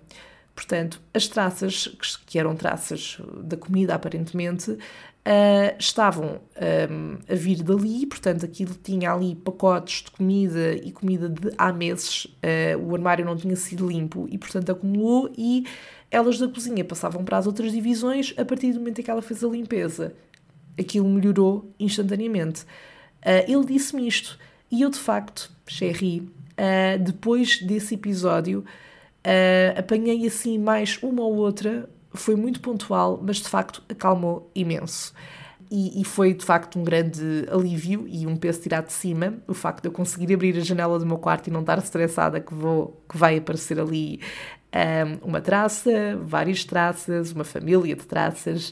Portanto, 0.56 1.02
as 1.14 1.28
traças, 1.28 1.88
que 2.26 2.40
eram 2.40 2.56
traças 2.56 3.18
da 3.44 3.58
comida 3.58 3.94
aparentemente, 3.94 4.78
uh, 5.26 5.76
estavam 5.80 6.40
um, 6.90 7.18
a 7.28 7.36
vir 7.36 7.64
dali, 7.64 8.06
portanto, 8.06 8.46
aquilo 8.46 8.76
tinha 8.82 9.12
ali 9.12 9.36
pacotes 9.36 10.04
de 10.04 10.12
comida 10.12 10.76
e 10.76 10.92
comida 10.92 11.28
de 11.28 11.52
há 11.58 11.74
meses, 11.74 12.26
uh, 12.26 12.80
o 12.80 12.94
armário 12.94 13.26
não 13.26 13.36
tinha 13.36 13.56
sido 13.56 13.88
limpo 13.88 14.28
e, 14.30 14.38
portanto, 14.38 14.72
acumulou 14.72 15.32
e 15.38 15.66
elas 16.12 16.38
da 16.38 16.48
cozinha 16.48 16.86
passavam 16.86 17.26
para 17.26 17.38
as 17.38 17.48
outras 17.48 17.72
divisões 17.72 18.34
a 18.38 18.46
partir 18.46 18.72
do 18.72 18.80
momento 18.80 19.00
em 19.00 19.04
que 19.04 19.12
ela 19.12 19.22
fez 19.22 19.44
a 19.44 19.48
limpeza. 19.48 20.14
Aquilo 20.80 21.10
melhorou 21.10 21.74
instantaneamente. 21.80 22.64
Uh, 23.22 23.44
ele 23.48 23.66
disse-me 23.66 24.08
isto 24.08 24.38
e 24.72 24.82
eu, 24.82 24.90
de 24.90 25.00
facto, 25.00 25.52
Sherry, 25.68 26.30
depois 27.02 27.62
desse 27.62 27.96
episódio, 27.96 28.64
apanhei 29.78 30.26
assim 30.26 30.58
mais 30.58 30.98
uma 31.02 31.22
ou 31.22 31.36
outra 31.36 31.88
foi 32.16 32.36
muito 32.36 32.60
pontual, 32.60 33.20
mas 33.22 33.38
de 33.38 33.50
facto 33.50 33.84
acalmou 33.90 34.50
imenso. 34.56 35.14
E, 35.72 36.00
e, 36.00 36.06
foi 36.06 36.34
de 36.34 36.46
facto 36.46 36.78
um 36.78 36.84
grande 36.84 37.48
alívio 37.52 38.06
e 38.08 38.28
um 38.28 38.36
peso 38.36 38.62
tirado 38.62 38.86
de 38.86 38.94
cima 38.94 39.34
o 39.48 39.54
facto 39.54 39.82
de 39.82 39.88
eu 39.88 39.92
conseguir 39.92 40.32
abrir 40.32 40.56
a 40.58 40.60
janela 40.60 41.00
do 41.00 41.06
meu 41.08 41.18
quarto 41.18 41.48
e 41.48 41.52
não 41.52 41.62
estar 41.62 41.80
estressada 41.80 42.40
que, 42.40 42.54
vou, 42.54 43.04
que 43.10 43.18
vai 43.18 43.38
aparecer 43.38 43.80
ali 43.80 44.20
um, 45.24 45.30
uma 45.30 45.42
traça, 45.42 46.20
várias 46.24 46.64
traças, 46.64 47.32
uma 47.32 47.44
família 47.44 47.96
de 47.96 48.06
traças. 48.06 48.70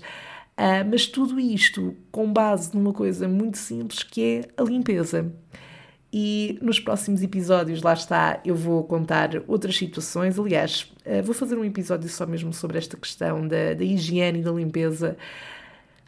Uh, 0.55 0.85
mas 0.87 1.07
tudo 1.07 1.39
isto 1.39 1.95
com 2.11 2.31
base 2.31 2.75
numa 2.75 2.93
coisa 2.93 3.27
muito 3.27 3.57
simples 3.57 4.03
que 4.03 4.23
é 4.23 4.61
a 4.61 4.63
limpeza. 4.63 5.33
E 6.15 6.59
nos 6.61 6.79
próximos 6.79 7.23
episódios, 7.23 7.81
lá 7.81 7.93
está, 7.93 8.39
eu 8.45 8.55
vou 8.55 8.83
contar 8.83 9.31
outras 9.47 9.75
situações. 9.75 10.37
Aliás, 10.37 10.93
eh, 11.03 11.23
vou 11.23 11.33
fazer 11.33 11.55
um 11.55 11.65
episódio 11.65 12.07
só 12.07 12.27
mesmo 12.27 12.53
sobre 12.53 12.77
esta 12.77 12.95
questão 12.95 13.47
da, 13.47 13.73
da 13.73 13.83
higiene 13.83 14.39
e 14.39 14.43
da 14.43 14.51
limpeza 14.51 15.17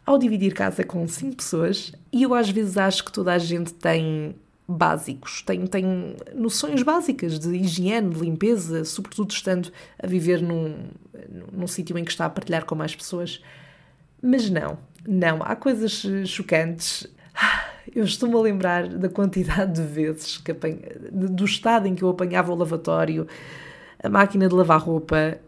ao 0.06 0.16
dividir 0.16 0.54
casa 0.54 0.84
com 0.84 1.08
cinco 1.08 1.38
pessoas. 1.38 1.92
E 2.12 2.22
eu 2.22 2.34
às 2.34 2.48
vezes 2.48 2.76
acho 2.76 3.04
que 3.04 3.10
toda 3.10 3.32
a 3.32 3.38
gente 3.38 3.74
tem 3.74 4.36
básicos, 4.68 5.42
tem, 5.42 5.66
tem 5.66 6.14
noções 6.32 6.84
básicas 6.84 7.36
de 7.40 7.56
higiene, 7.56 8.14
de 8.14 8.20
limpeza, 8.20 8.84
sobretudo 8.84 9.32
estando 9.32 9.72
a 9.98 10.06
viver 10.06 10.40
num, 10.40 10.86
num 11.52 11.66
sítio 11.66 11.98
em 11.98 12.04
que 12.04 12.12
está 12.12 12.26
a 12.26 12.30
partilhar 12.30 12.64
com 12.64 12.76
mais 12.76 12.94
pessoas. 12.94 13.42
Mas 14.22 14.48
não, 14.48 14.78
não, 15.04 15.42
há 15.42 15.56
coisas 15.56 16.06
chocantes 16.26 17.08
eu 17.94 18.04
estou-me 18.04 18.34
a 18.34 18.40
lembrar 18.40 18.88
da 18.88 19.08
quantidade 19.08 19.80
de 19.80 19.82
vezes 19.82 20.38
que 20.38 20.52
apanha, 20.52 20.78
do 21.10 21.44
estado 21.44 21.86
em 21.86 21.94
que 21.94 22.02
eu 22.02 22.08
apanhava 22.08 22.52
o 22.52 22.54
lavatório, 22.54 23.26
a 24.02 24.08
máquina 24.08 24.48
de 24.48 24.54
lavar 24.54 24.80
roupa, 24.80 25.38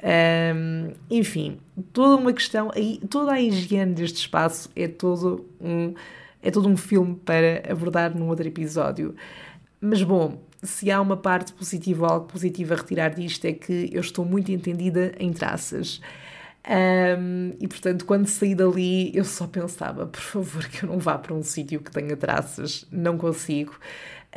um, 0.55 0.93
enfim, 1.11 1.59
toda 1.93 2.17
uma 2.17 2.33
questão, 2.33 2.71
toda 3.09 3.33
a 3.33 3.41
higiene 3.41 3.95
deste 3.95 4.17
espaço 4.17 4.71
é 4.75 4.89
todo 4.89 5.47
um 5.61 5.95
é 6.41 6.51
todo 6.51 6.69
um 6.69 6.77
filme 6.77 7.17
para 7.25 7.63
abordar 7.69 8.17
num 8.17 8.29
outro 8.29 8.47
episódio. 8.47 9.15
Mas 9.81 10.03
bom, 10.03 10.41
se 10.63 10.91
há 10.91 11.01
uma 11.01 11.17
parte 11.17 11.53
positiva 11.53 12.07
ou 12.07 12.13
algo 12.13 12.27
positivo 12.27 12.75
a 12.75 12.77
retirar 12.77 13.11
disto 13.11 13.45
é 13.45 13.53
que 13.53 13.91
eu 13.93 14.01
estou 14.01 14.25
muito 14.25 14.51
entendida 14.53 15.13
em 15.19 15.33
traças. 15.33 16.01
Um, 16.69 17.55
e 17.59 17.67
portanto, 17.67 18.05
quando 18.05 18.27
saí 18.27 18.55
dali, 18.55 19.11
eu 19.17 19.25
só 19.25 19.47
pensava, 19.47 20.07
por 20.07 20.21
favor, 20.21 20.69
que 20.69 20.85
eu 20.85 20.89
não 20.91 20.99
vá 20.99 21.17
para 21.17 21.33
um 21.33 21.43
sítio 21.43 21.81
que 21.81 21.91
tenha 21.91 22.15
traças, 22.15 22.87
não 22.93 23.17
consigo. 23.17 23.79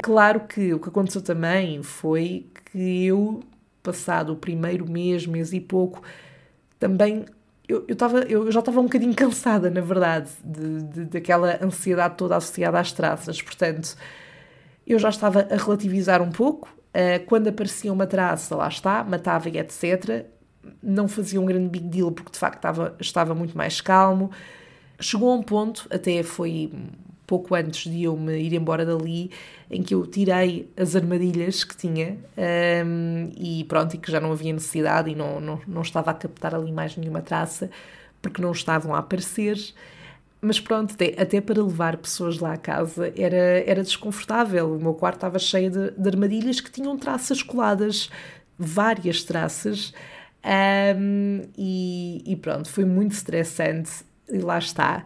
Claro 0.02 0.42
que 0.48 0.74
o 0.74 0.80
que 0.80 0.88
aconteceu 0.88 1.22
também 1.22 1.84
foi 1.84 2.48
que 2.72 3.06
eu, 3.06 3.42
passado 3.84 4.32
o 4.32 4.38
primeiro 4.38 4.90
mês, 4.90 5.28
mês 5.28 5.52
e 5.52 5.60
pouco, 5.60 6.02
também 6.80 7.26
eu, 7.68 7.84
eu, 7.88 7.96
tava, 7.98 8.20
eu 8.20 8.50
já 8.50 8.60
estava 8.62 8.80
um 8.80 8.84
bocadinho 8.84 9.14
cansada, 9.14 9.70
na 9.70 9.82
verdade, 9.82 10.30
de, 10.44 10.84
de, 10.84 11.06
daquela 11.06 11.60
ansiedade 11.62 12.16
toda 12.18 12.38
associada 12.38 12.80
às 12.80 12.94
traças. 12.94 13.42
Portanto, 13.42 13.98
eu 14.88 14.98
já 14.98 15.10
estava 15.10 15.48
a 15.52 15.58
relativizar 15.58 16.22
um 16.22 16.32
pouco. 16.32 16.70
Uh, 16.90 17.26
quando 17.26 17.48
aparecia 17.48 17.92
uma 17.92 18.08
traça, 18.08 18.56
lá 18.56 18.68
está, 18.68 19.04
matava 19.04 19.50
e 19.50 19.58
etc 19.58 20.31
não 20.82 21.08
fazia 21.08 21.40
um 21.40 21.46
grande 21.46 21.70
big 21.70 21.88
deal 21.88 22.12
porque 22.12 22.32
de 22.32 22.40
facto 22.40 22.58
estava, 22.58 22.96
estava 23.00 23.36
muito 23.36 23.58
mais 23.58 23.82
calmo. 23.82 24.32
Chegou 25.00 25.32
a 25.32 25.36
um 25.36 25.44
ponto, 25.44 25.88
até 25.90 26.22
foi 26.24 26.72
pouco 27.26 27.56
antes 27.56 27.90
de 27.90 28.04
eu 28.04 28.18
me 28.18 28.38
ir 28.38 28.54
embora 28.54 28.86
dali, 28.86 29.32
em 29.70 29.82
que 29.82 29.96
eu 29.96 30.06
tirei 30.06 30.70
as 30.76 30.98
armadilhas 30.98 31.64
que 31.64 31.78
tinha 31.78 32.18
um, 32.86 33.32
e 33.38 33.64
pronto, 33.64 33.96
e 33.96 33.98
que 33.98 34.12
já 34.12 34.20
não 34.20 34.34
havia 34.34 34.52
necessidade 34.52 35.10
e 35.10 35.16
não, 35.16 35.40
não, 35.40 35.62
não 35.66 35.82
estava 35.82 36.12
a 36.12 36.14
captar 36.14 36.54
ali 36.54 36.74
mais 36.74 36.98
nenhuma 36.98 37.22
traça 37.22 37.70
porque 38.22 38.42
não 38.42 38.52
estavam 38.52 38.94
a 38.94 39.00
aparecer. 39.00 39.58
Mas 40.42 40.60
pronto, 40.60 40.94
até, 40.94 41.16
até 41.22 41.40
para 41.40 41.64
levar 41.64 41.98
pessoas 41.98 42.40
lá 42.40 42.54
à 42.54 42.58
casa 42.58 43.14
era, 43.16 43.64
era 43.66 43.82
desconfortável. 43.82 44.76
O 44.76 44.80
meu 44.80 44.94
quarto 44.94 45.18
estava 45.18 45.40
cheio 45.40 45.72
de, 45.72 45.92
de 45.92 46.10
armadilhas 46.10 46.60
que 46.60 46.70
tinham 46.70 46.98
traças 46.98 47.42
coladas, 47.42 48.10
várias 48.58 49.24
traças. 49.24 49.94
Um, 50.44 51.42
e, 51.58 52.24
e, 52.26 52.36
pronto, 52.36 52.70
foi 52.70 52.86
muito 52.86 53.12
estressante 53.12 53.92
e 54.30 54.40
lá 54.40 54.58
está. 54.58 55.06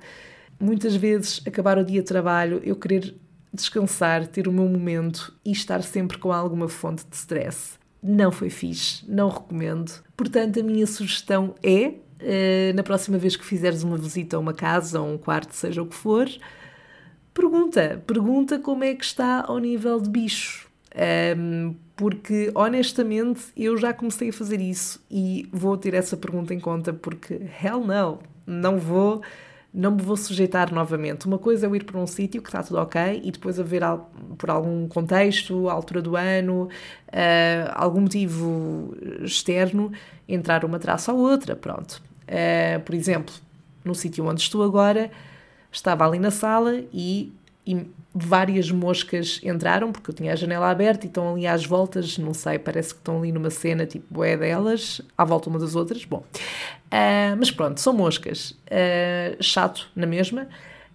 Muitas 0.60 0.96
vezes, 0.96 1.42
acabar 1.46 1.78
o 1.78 1.84
dia 1.84 2.02
de 2.02 2.08
trabalho, 2.08 2.62
eu 2.64 2.76
querer 2.76 3.16
descansar, 3.54 4.28
ter 4.28 4.48
o 4.48 4.52
meu 4.52 4.68
momento 4.68 5.34
e 5.44 5.52
estar 5.52 5.82
sempre 5.84 6.18
com 6.18 6.32
alguma 6.32 6.68
fonte 6.68 7.06
de 7.06 7.16
stress. 7.16 7.78
Não 8.02 8.32
foi 8.32 8.50
fixe, 8.50 9.04
não 9.08 9.30
recomendo. 9.30 9.92
Portanto, 10.16 10.60
a 10.60 10.64
minha 10.64 10.86
sugestão 10.86 11.56
é, 11.64 11.88
uh, 11.88 12.76
na 12.76 12.84
próxima 12.84 13.18
vez 13.18 13.36
que 13.36 13.46
fizeres 13.46 13.84
uma 13.84 13.98
visita 13.98 14.38
a 14.38 14.40
uma 14.40 14.54
casa 14.54 15.02
ou 15.02 15.14
um 15.14 15.18
quarto, 15.18 15.54
seja 15.54 15.82
o 15.82 15.88
que 15.88 15.96
for, 15.96 16.30
pergunta, 17.34 18.04
pergunta 18.06 18.60
como 18.60 18.84
é 18.84 18.94
que 18.94 19.04
está 19.04 19.44
ao 19.48 19.58
nível 19.58 20.00
de 20.00 20.10
bicho. 20.10 20.70
Porque 21.96 22.52
honestamente 22.54 23.46
eu 23.56 23.78
já 23.78 23.94
comecei 23.94 24.30
a 24.30 24.34
fazer 24.34 24.60
isso 24.60 25.04
e 25.10 25.48
vou 25.52 25.78
ter 25.78 25.94
essa 25.94 26.18
pergunta 26.18 26.54
em 26.54 26.60
conta 26.60 26.92
porque 26.92 27.40
hell 27.64 27.80
no, 27.80 28.20
não 28.46 28.78
vou 28.78 29.22
não 29.76 29.92
me 29.92 30.02
vou 30.02 30.16
sujeitar 30.16 30.74
novamente. 30.74 31.26
Uma 31.26 31.38
coisa 31.38 31.66
é 31.66 31.70
eu 31.70 31.76
ir 31.76 31.84
para 31.84 32.00
um 32.00 32.08
sítio 32.08 32.42
que 32.42 32.48
está 32.48 32.64
tudo 32.64 32.80
ok 32.80 33.22
e 33.22 33.30
depois 33.30 33.60
haver, 33.60 33.82
por 34.38 34.50
algum 34.50 34.88
contexto, 34.88 35.70
altura 35.70 36.02
do 36.02 36.16
ano, 36.16 36.70
uh, 37.10 37.72
algum 37.74 38.00
motivo 38.00 38.96
externo, 39.22 39.92
entrar 40.30 40.64
uma 40.64 40.80
traça 40.80 41.12
ou 41.12 41.20
outra. 41.20 41.58
Pronto. 41.58 42.02
Uh, 42.24 42.80
por 42.86 42.96
exemplo, 42.96 43.36
no 43.84 43.94
sítio 43.94 44.26
onde 44.26 44.42
estou 44.42 44.64
agora, 44.64 45.12
estava 45.70 46.08
ali 46.08 46.20
na 46.20 46.32
sala 46.32 46.82
e, 46.94 47.34
e, 47.68 47.86
várias 48.18 48.72
moscas 48.72 49.42
entraram, 49.44 49.92
porque 49.92 50.10
eu 50.10 50.16
tinha 50.16 50.32
a 50.32 50.36
janela 50.38 50.70
aberta 50.70 51.06
e 51.06 51.10
estão 51.10 51.34
ali 51.34 51.46
às 51.46 51.66
voltas, 51.66 52.18
não 52.18 52.34
sei, 52.34 52.58
parece 52.58 52.94
que 52.94 53.02
estão 53.02 53.20
ali 53.20 53.30
numa 53.30 53.50
cena 53.50 53.86
tipo 53.86 54.06
boé 54.10 54.38
delas, 54.38 55.02
à 55.18 55.26
volta 55.26 55.50
uma 55.50 55.60
das 55.60 55.76
outras. 55.76 56.06
Bom, 56.06 56.24
uh, 56.24 57.36
mas 57.38 57.52
pronto, 57.52 57.82
são 57.82 57.92
moscas. 57.92 58.52
Uh, 58.52 59.44
chato 59.44 59.90
na 59.94 60.06
mesma. 60.06 60.48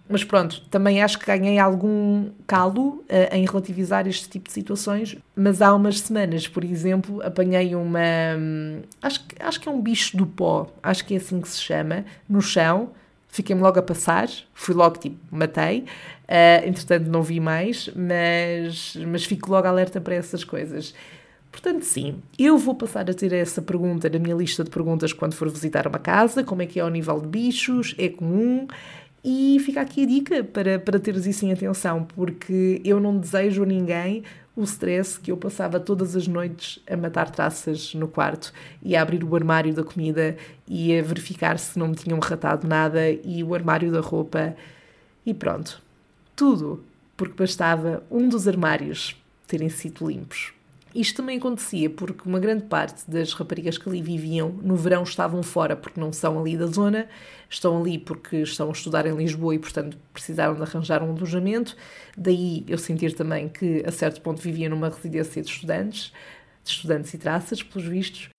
Mas 0.09 0.25
pronto, 0.25 0.61
também 0.69 1.01
acho 1.01 1.17
que 1.17 1.25
ganhei 1.25 1.57
algum 1.57 2.31
calo 2.47 3.05
uh, 3.07 3.33
em 3.33 3.45
relativizar 3.45 4.07
este 4.07 4.27
tipo 4.27 4.47
de 4.47 4.53
situações. 4.53 5.15
Mas 5.35 5.61
há 5.61 5.73
umas 5.73 5.99
semanas, 5.99 6.47
por 6.47 6.63
exemplo, 6.63 7.21
apanhei 7.21 7.75
uma. 7.75 7.99
Hum, 8.37 8.81
acho 8.99 9.59
que 9.59 9.69
é 9.69 9.71
um 9.71 9.79
bicho 9.79 10.17
do 10.17 10.25
pó, 10.25 10.73
acho 10.81 11.05
que 11.05 11.13
é 11.13 11.17
assim 11.17 11.39
que 11.39 11.47
se 11.47 11.61
chama, 11.61 12.03
no 12.27 12.41
chão 12.41 12.89
fiquei-me 13.31 13.61
logo 13.61 13.79
a 13.79 13.81
passar, 13.81 14.29
fui 14.53 14.75
logo 14.75 14.97
tipo, 14.97 15.17
matei, 15.31 15.79
uh, 15.79 16.67
entretanto 16.67 17.07
não 17.07 17.23
vi 17.23 17.39
mais, 17.39 17.89
mas, 17.95 18.97
mas 19.07 19.23
fico 19.23 19.49
logo 19.49 19.67
alerta 19.67 19.99
para 20.01 20.15
essas 20.15 20.43
coisas. 20.43 20.93
Portanto, 21.49 21.83
sim, 21.83 22.21
eu 22.37 22.57
vou 22.57 22.75
passar 22.75 23.09
a 23.09 23.13
ter 23.13 23.33
essa 23.33 23.61
pergunta 23.61 24.09
na 24.09 24.19
minha 24.19 24.35
lista 24.35 24.63
de 24.63 24.69
perguntas 24.69 25.11
quando 25.11 25.33
for 25.33 25.49
visitar 25.49 25.87
uma 25.87 25.99
casa: 25.99 26.43
como 26.43 26.61
é 26.61 26.65
que 26.65 26.79
é 26.79 26.83
o 26.83 26.89
nível 26.89 27.19
de 27.19 27.27
bichos? 27.27 27.95
É 27.97 28.07
comum? 28.09 28.67
E 29.23 29.59
fica 29.63 29.81
aqui 29.81 30.03
a 30.03 30.07
dica 30.07 30.43
para, 30.43 30.79
para 30.79 30.99
teres 30.99 31.25
isso 31.25 31.45
em 31.45 31.51
atenção, 31.51 32.05
porque 32.05 32.81
eu 32.83 32.99
não 32.99 33.17
desejo 33.17 33.63
a 33.63 33.65
ninguém 33.65 34.23
o 34.55 34.63
stress 34.63 35.19
que 35.19 35.31
eu 35.31 35.37
passava 35.37 35.79
todas 35.79 36.15
as 36.15 36.27
noites 36.27 36.81
a 36.89 36.97
matar 36.97 37.29
traças 37.29 37.93
no 37.95 38.07
quarto 38.07 38.53
e 38.81 38.95
a 38.95 39.01
abrir 39.01 39.23
o 39.23 39.35
armário 39.35 39.73
da 39.73 39.83
comida 39.83 40.35
e 40.67 40.97
a 40.97 41.01
verificar 41.01 41.57
se 41.57 41.79
não 41.79 41.87
me 41.87 41.95
tinham 41.95 42.19
ratado 42.19 42.67
nada 42.67 43.09
e 43.09 43.43
o 43.43 43.53
armário 43.53 43.91
da 43.91 44.01
roupa 44.01 44.55
e 45.25 45.33
pronto. 45.33 45.81
Tudo 46.35 46.83
porque 47.15 47.35
bastava 47.35 48.03
um 48.09 48.27
dos 48.27 48.47
armários 48.47 49.15
terem 49.47 49.69
sido 49.69 50.07
limpos. 50.07 50.53
Isto 50.93 51.17
também 51.17 51.37
acontecia 51.37 51.89
porque 51.89 52.27
uma 52.27 52.39
grande 52.39 52.63
parte 52.63 53.09
das 53.09 53.31
raparigas 53.33 53.77
que 53.77 53.87
ali 53.87 54.01
viviam 54.01 54.49
no 54.61 54.75
verão 54.75 55.03
estavam 55.03 55.41
fora 55.41 55.75
porque 55.75 55.99
não 55.99 56.11
são 56.11 56.37
ali 56.39 56.57
da 56.57 56.65
zona, 56.65 57.07
estão 57.49 57.79
ali 57.79 57.97
porque 57.97 58.37
estão 58.37 58.67
a 58.67 58.71
estudar 58.71 59.05
em 59.05 59.15
Lisboa 59.15 59.55
e, 59.55 59.59
portanto, 59.59 59.97
precisaram 60.11 60.53
de 60.53 60.61
arranjar 60.61 61.01
um 61.01 61.11
alojamento. 61.11 61.77
Daí 62.17 62.65
eu 62.67 62.77
sentir 62.77 63.13
também 63.13 63.47
que, 63.47 63.83
a 63.85 63.91
certo 63.91 64.21
ponto, 64.21 64.41
vivia 64.41 64.69
numa 64.69 64.89
residência 64.89 65.41
de 65.41 65.49
estudantes, 65.49 66.11
de 66.63 66.71
estudantes 66.71 67.13
e 67.13 67.17
traças, 67.17 67.63
pelos 67.63 67.87
vistos. 67.87 68.29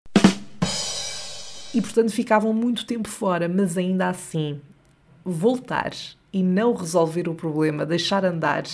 E, 1.74 1.80
portanto, 1.80 2.12
ficavam 2.12 2.52
muito 2.52 2.84
tempo 2.84 3.08
fora, 3.08 3.48
mas 3.48 3.78
ainda 3.78 4.08
assim, 4.08 4.60
voltar 5.24 5.92
e 6.30 6.42
não 6.42 6.74
resolver 6.74 7.28
o 7.28 7.34
problema, 7.34 7.86
deixar 7.86 8.24
andar 8.24 8.64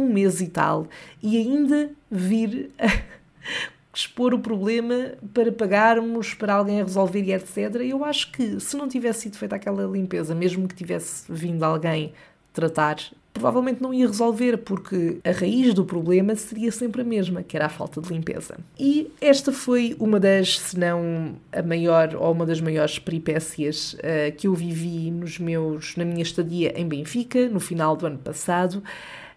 um 0.00 0.12
mês 0.12 0.40
e 0.40 0.48
tal, 0.48 0.86
e 1.22 1.36
ainda 1.36 1.90
vir 2.10 2.70
expor 3.94 4.32
o 4.32 4.38
problema 4.38 5.12
para 5.34 5.50
pagarmos, 5.50 6.34
para 6.34 6.54
alguém 6.54 6.82
resolver 6.82 7.22
e 7.22 7.32
etc. 7.32 7.74
Eu 7.82 8.04
acho 8.04 8.30
que 8.32 8.60
se 8.60 8.76
não 8.76 8.88
tivesse 8.88 9.22
sido 9.22 9.36
feita 9.36 9.56
aquela 9.56 9.84
limpeza, 9.84 10.34
mesmo 10.34 10.68
que 10.68 10.74
tivesse 10.74 11.24
vindo 11.28 11.64
alguém 11.64 12.12
tratar, 12.52 12.96
provavelmente 13.32 13.80
não 13.80 13.94
ia 13.94 14.06
resolver, 14.06 14.58
porque 14.58 15.18
a 15.24 15.30
raiz 15.30 15.72
do 15.72 15.84
problema 15.84 16.34
seria 16.34 16.72
sempre 16.72 17.02
a 17.02 17.04
mesma, 17.04 17.42
que 17.42 17.56
era 17.56 17.66
a 17.66 17.68
falta 17.68 18.00
de 18.00 18.12
limpeza. 18.12 18.58
E 18.78 19.10
esta 19.20 19.52
foi 19.52 19.96
uma 19.98 20.18
das, 20.18 20.58
se 20.58 20.78
não 20.78 21.36
a 21.52 21.62
maior 21.62 22.14
ou 22.16 22.32
uma 22.32 22.44
das 22.44 22.60
maiores 22.60 22.98
peripécias 22.98 23.94
uh, 23.94 24.36
que 24.36 24.46
eu 24.48 24.54
vivi 24.54 25.10
nos 25.10 25.38
meus, 25.38 25.96
na 25.96 26.04
minha 26.04 26.22
estadia 26.22 26.72
em 26.78 26.86
Benfica, 26.86 27.48
no 27.48 27.60
final 27.60 27.96
do 27.96 28.06
ano 28.06 28.18
passado. 28.18 28.82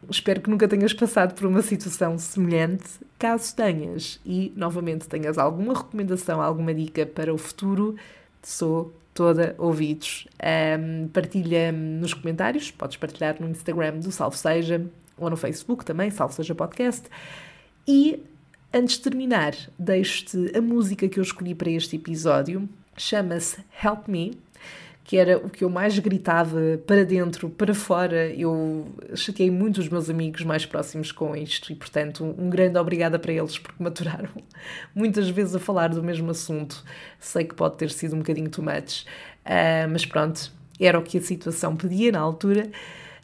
Espero 0.10 0.42
que 0.42 0.50
nunca 0.50 0.68
tenhas 0.68 0.94
passado 0.94 1.34
por 1.36 1.46
uma 1.46 1.62
situação 1.62 2.18
semelhante. 2.18 2.86
Caso 3.20 3.56
tenhas 3.56 4.20
e 4.26 4.52
novamente 4.56 5.08
tenhas 5.08 5.38
alguma 5.38 5.74
recomendação, 5.74 6.42
alguma 6.42 6.74
dica 6.74 7.06
para 7.06 7.34
o 7.34 7.38
futuro, 7.38 7.96
sou 8.42 8.94
toda 9.14 9.56
ouvidos. 9.58 10.28
Um, 10.80 11.08
partilha 11.10 11.72
nos 11.72 12.14
comentários, 12.14 12.72
podes 12.72 12.98
partilhar 12.98 13.38
no 13.40 13.50
Instagram 13.50 14.00
do 14.00 14.12
Salve 14.12 14.38
Seja 14.38 14.86
ou 15.18 15.30
no 15.30 15.38
Facebook 15.38 15.86
também, 15.86 16.10
Salve 16.10 16.34
Seja 16.34 16.56
Podcast. 16.56 17.08
E 17.88 18.24
antes 18.74 18.98
de 18.98 19.04
terminar, 19.04 19.54
deixo-te 19.78 20.58
a 20.58 20.62
música 20.62 21.08
que 21.08 21.20
eu 21.20 21.24
escolhi 21.24 21.54
para 21.54 21.70
este 21.70 21.96
episódio. 21.96 22.68
Chama-se 22.98 23.64
Help 23.84 24.08
Me, 24.08 24.38
que 25.12 25.18
era 25.18 25.38
o 25.38 25.50
que 25.50 25.66
eu 25.66 25.70
mais 25.70 26.00
gritava 26.00 26.80
para 26.88 27.04
dentro, 27.04 27.50
para 27.50 27.74
fora. 27.74 28.30
Eu 28.34 28.88
chateei 29.14 29.52
muito 29.52 29.80
os 29.80 29.90
meus 29.90 30.10
amigos 30.10 30.46
mais 30.46 30.66
próximos 30.66 31.12
com 31.12 31.36
isto 31.36 31.70
e, 31.70 31.76
portanto, 31.76 32.24
um 32.24 32.50
grande 32.50 32.80
obrigada 32.80 33.20
para 33.20 33.34
eles 33.34 33.60
porque 33.60 33.84
maturaram 33.84 34.30
muitas 34.96 35.30
vezes 35.30 35.54
a 35.54 35.60
falar 35.60 35.90
do 35.90 36.02
mesmo 36.02 36.32
assunto. 36.32 36.82
Sei 37.20 37.44
que 37.44 37.54
pode 37.54 37.76
ter 37.76 37.92
sido 37.92 38.16
um 38.16 38.20
bocadinho 38.20 38.50
too 38.50 38.64
much, 38.64 39.02
uh, 39.46 39.86
mas 39.92 40.06
pronto, 40.06 40.50
era 40.80 40.98
o 40.98 41.04
que 41.04 41.18
a 41.18 41.22
situação 41.22 41.76
pedia 41.76 42.14
na 42.14 42.20
altura. 42.22 42.72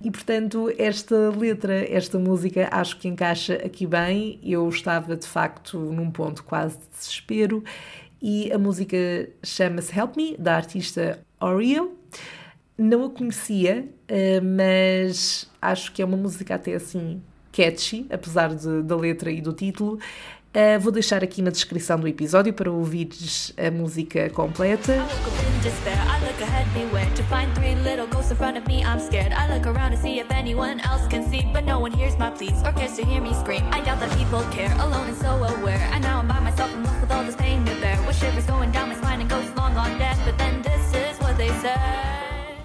E 0.04 0.12
portanto, 0.12 0.69
esta 0.78 1.30
letra, 1.30 1.89
esta 1.89 2.19
música, 2.19 2.67
acho 2.69 2.97
que 3.00 3.08
encaixa 3.08 3.62
aqui 3.65 3.88
bem. 3.88 4.41
Eu 4.43 4.67
estava 4.67 5.15
de 5.15 5.26
facto 5.26 5.80
num 5.80 6.12
ponto 6.12 6.43
quase 6.43 6.78
de 6.80 6.84
desespero 7.00 7.63
e 8.21 8.52
a 8.52 8.58
música 8.58 8.97
chama-se 9.41 9.97
Help 9.97 10.17
Me, 10.17 10.36
da 10.38 10.54
artista 10.58 11.26
Oreo. 11.39 11.97
Não 12.78 13.06
a 13.06 13.10
conhecia, 13.10 13.88
eh, 14.08 14.39
mas 14.39 15.50
acho 15.62 15.91
que 15.91 16.02
é 16.02 16.06
uma 16.06 16.17
música 16.17 16.56
até 16.56 16.76
assim 16.76 17.21
catchy, 17.52 18.06
apesar 18.12 18.54
de, 18.54 18.84
da 18.84 18.95
letra 18.95 19.32
e 19.32 19.41
do 19.41 19.52
título. 19.52 20.00
Uh, 20.58 20.80
vou 20.80 20.91
deixar 20.91 21.23
aqui 21.23 21.41
na 21.41 21.52
descrição 21.52 22.00
do 22.00 22.08
episódio 22.08 22.54
para 22.54 22.71
ouvires 22.71 23.54
a 23.58 23.69
música 23.69 24.30
completa. 24.32 24.93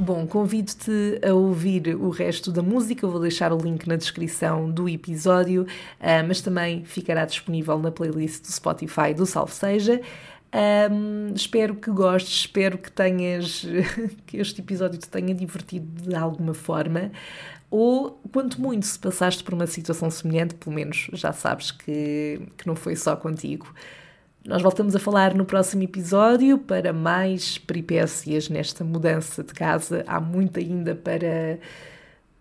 Bom, 0.04 0.26
convido-te 0.26 1.20
a 1.24 1.32
ouvir 1.32 1.94
o 1.94 2.10
resto 2.10 2.50
da 2.50 2.60
música, 2.60 3.06
vou 3.06 3.20
deixar 3.20 3.52
o 3.52 3.56
link 3.56 3.86
na 3.86 3.94
descrição 3.94 4.68
do 4.68 4.88
episódio, 4.88 5.62
uh, 5.62 6.26
mas 6.26 6.40
também 6.40 6.84
ficará 6.84 7.24
disponível 7.24 7.78
na 7.78 7.92
playlist 7.92 8.42
do 8.42 8.50
Spotify 8.50 9.14
do 9.14 9.24
Salve 9.24 9.52
Seja. 9.52 10.00
Um, 10.90 11.32
espero 11.32 11.76
que 11.76 11.88
gostes, 11.92 12.40
espero 12.40 12.78
que 12.78 12.90
tenhas 12.90 13.64
que 14.26 14.38
este 14.38 14.60
episódio 14.60 14.98
te 14.98 15.08
tenha 15.08 15.32
divertido 15.32 15.86
de 16.02 16.16
alguma 16.16 16.52
forma. 16.52 17.12
Ou, 17.70 18.20
quanto 18.32 18.60
muito, 18.60 18.84
se 18.84 18.98
passaste 18.98 19.44
por 19.44 19.54
uma 19.54 19.68
situação 19.68 20.10
semelhante, 20.10 20.56
pelo 20.56 20.74
menos 20.74 21.10
já 21.12 21.32
sabes 21.32 21.70
que, 21.70 22.42
que 22.58 22.66
não 22.66 22.74
foi 22.74 22.96
só 22.96 23.14
contigo. 23.14 23.72
Nós 24.44 24.60
voltamos 24.60 24.96
a 24.96 24.98
falar 24.98 25.34
no 25.34 25.44
próximo 25.44 25.84
episódio 25.84 26.58
para 26.58 26.92
mais 26.92 27.58
peripécias 27.58 28.48
nesta 28.48 28.82
mudança 28.82 29.44
de 29.44 29.54
casa. 29.54 30.02
Há 30.04 30.20
muito 30.20 30.58
ainda 30.58 30.96
para, 30.96 31.60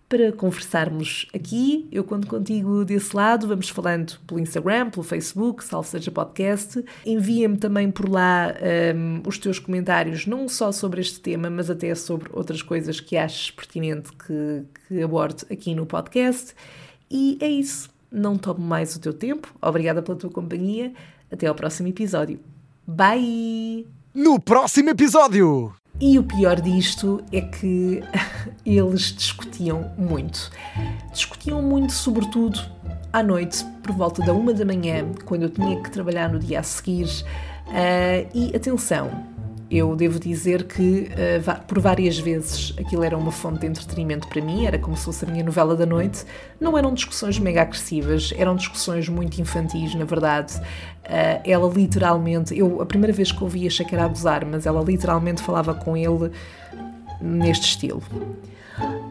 para 0.09 0.31
conversarmos 0.31 1.27
aqui. 1.31 1.87
Eu 1.91 2.03
conto 2.03 2.25
contigo 2.25 2.83
desse 2.83 3.15
lado. 3.15 3.47
Vamos 3.47 3.69
falando 3.69 4.19
pelo 4.25 4.39
Instagram, 4.39 4.89
pelo 4.89 5.03
Facebook, 5.03 5.63
salve 5.63 5.89
seja 5.89 6.09
podcast. 6.09 6.83
Envia-me 7.05 7.57
também 7.57 7.91
por 7.91 8.09
lá 8.09 8.51
um, 8.95 9.21
os 9.27 9.37
teus 9.37 9.59
comentários, 9.59 10.25
não 10.25 10.49
só 10.49 10.71
sobre 10.71 11.01
este 11.01 11.19
tema, 11.19 11.51
mas 11.51 11.69
até 11.69 11.93
sobre 11.93 12.31
outras 12.33 12.63
coisas 12.63 12.99
que 12.99 13.15
achas 13.15 13.51
pertinente 13.51 14.11
que, 14.13 14.63
que 14.87 15.03
aborde 15.03 15.45
aqui 15.51 15.75
no 15.75 15.85
podcast. 15.85 16.55
E 17.11 17.37
é 17.39 17.47
isso. 17.47 17.91
Não 18.11 18.39
tomo 18.39 18.59
mais 18.59 18.95
o 18.95 18.99
teu 18.99 19.13
tempo. 19.13 19.53
Obrigada 19.61 20.01
pela 20.01 20.17
tua 20.17 20.31
companhia. 20.31 20.91
Até 21.31 21.47
ao 21.47 21.55
próximo 21.55 21.87
episódio. 21.87 22.39
Bye! 22.85 23.87
No 24.13 24.39
próximo 24.39 24.89
episódio! 24.89 25.73
E 25.99 26.17
o 26.17 26.23
pior 26.23 26.59
disto 26.59 27.23
é 27.31 27.41
que 27.41 28.03
eles 28.65 29.13
discutiam 29.13 29.91
muito. 29.97 30.51
Discutiam 31.13 31.61
muito, 31.61 31.93
sobretudo 31.93 32.59
à 33.13 33.21
noite, 33.21 33.63
por 33.83 33.93
volta 33.93 34.23
da 34.23 34.33
uma 34.33 34.53
da 34.53 34.65
manhã, 34.65 35.05
quando 35.25 35.43
eu 35.43 35.49
tinha 35.49 35.81
que 35.81 35.91
trabalhar 35.91 36.29
no 36.31 36.39
dia 36.39 36.59
a 36.59 36.63
seguir. 36.63 37.05
Uh, 37.67 38.27
e 38.33 38.55
atenção, 38.55 39.09
Eu 39.71 39.95
devo 39.95 40.19
dizer 40.19 40.65
que 40.65 41.07
uh, 41.13 41.65
por 41.65 41.79
várias 41.79 42.19
vezes 42.19 42.73
aquilo 42.77 43.05
era 43.05 43.17
uma 43.17 43.31
fonte 43.31 43.61
de 43.61 43.67
entretenimento 43.67 44.27
para 44.27 44.41
mim, 44.41 44.65
era 44.65 44.77
como 44.77 44.97
se 44.97 45.05
fosse 45.05 45.23
a 45.23 45.27
minha 45.29 45.45
novela 45.45 45.77
da 45.77 45.85
noite. 45.85 46.25
Não 46.59 46.77
eram 46.77 46.93
discussões 46.93 47.39
mega 47.39 47.61
agressivas, 47.61 48.33
eram 48.37 48.53
discussões 48.57 49.07
muito 49.07 49.39
infantis, 49.39 49.95
na 49.95 50.03
verdade. 50.03 50.57
Uh, 50.57 51.41
ela 51.45 51.71
literalmente, 51.73 52.53
eu 52.57 52.81
a 52.81 52.85
primeira 52.85 53.13
vez 53.13 53.31
que 53.31 53.41
ouvi 53.41 53.65
achei 53.65 53.85
que 53.85 53.95
era 53.95 54.03
a 54.03 54.07
gozar, 54.09 54.45
mas 54.45 54.65
ela 54.65 54.83
literalmente 54.83 55.41
falava 55.41 55.73
com 55.73 55.95
ele 55.95 56.31
neste 57.21 57.67
estilo. 57.67 58.03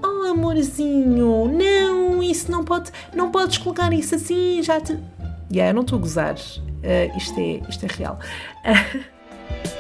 Oh 0.05 0.27
amorzinho, 0.31 1.49
não, 1.49 2.23
isso 2.23 2.53
não 2.53 2.65
pode, 2.65 2.93
não 3.15 3.31
podes 3.31 3.57
colocar 3.57 3.95
isso 3.95 4.15
assim, 4.15 4.63
já 4.63 4.79
te. 4.79 4.99
Yeah, 5.51 5.71
eu 5.71 5.75
não 5.75 5.83
estou 5.83 5.99
a 5.99 6.03
gozar, 6.03 6.35
uh, 6.35 7.17
isto, 7.17 7.41
é, 7.41 7.63
isto 7.67 7.87
é 7.87 7.89
real. 7.89 8.19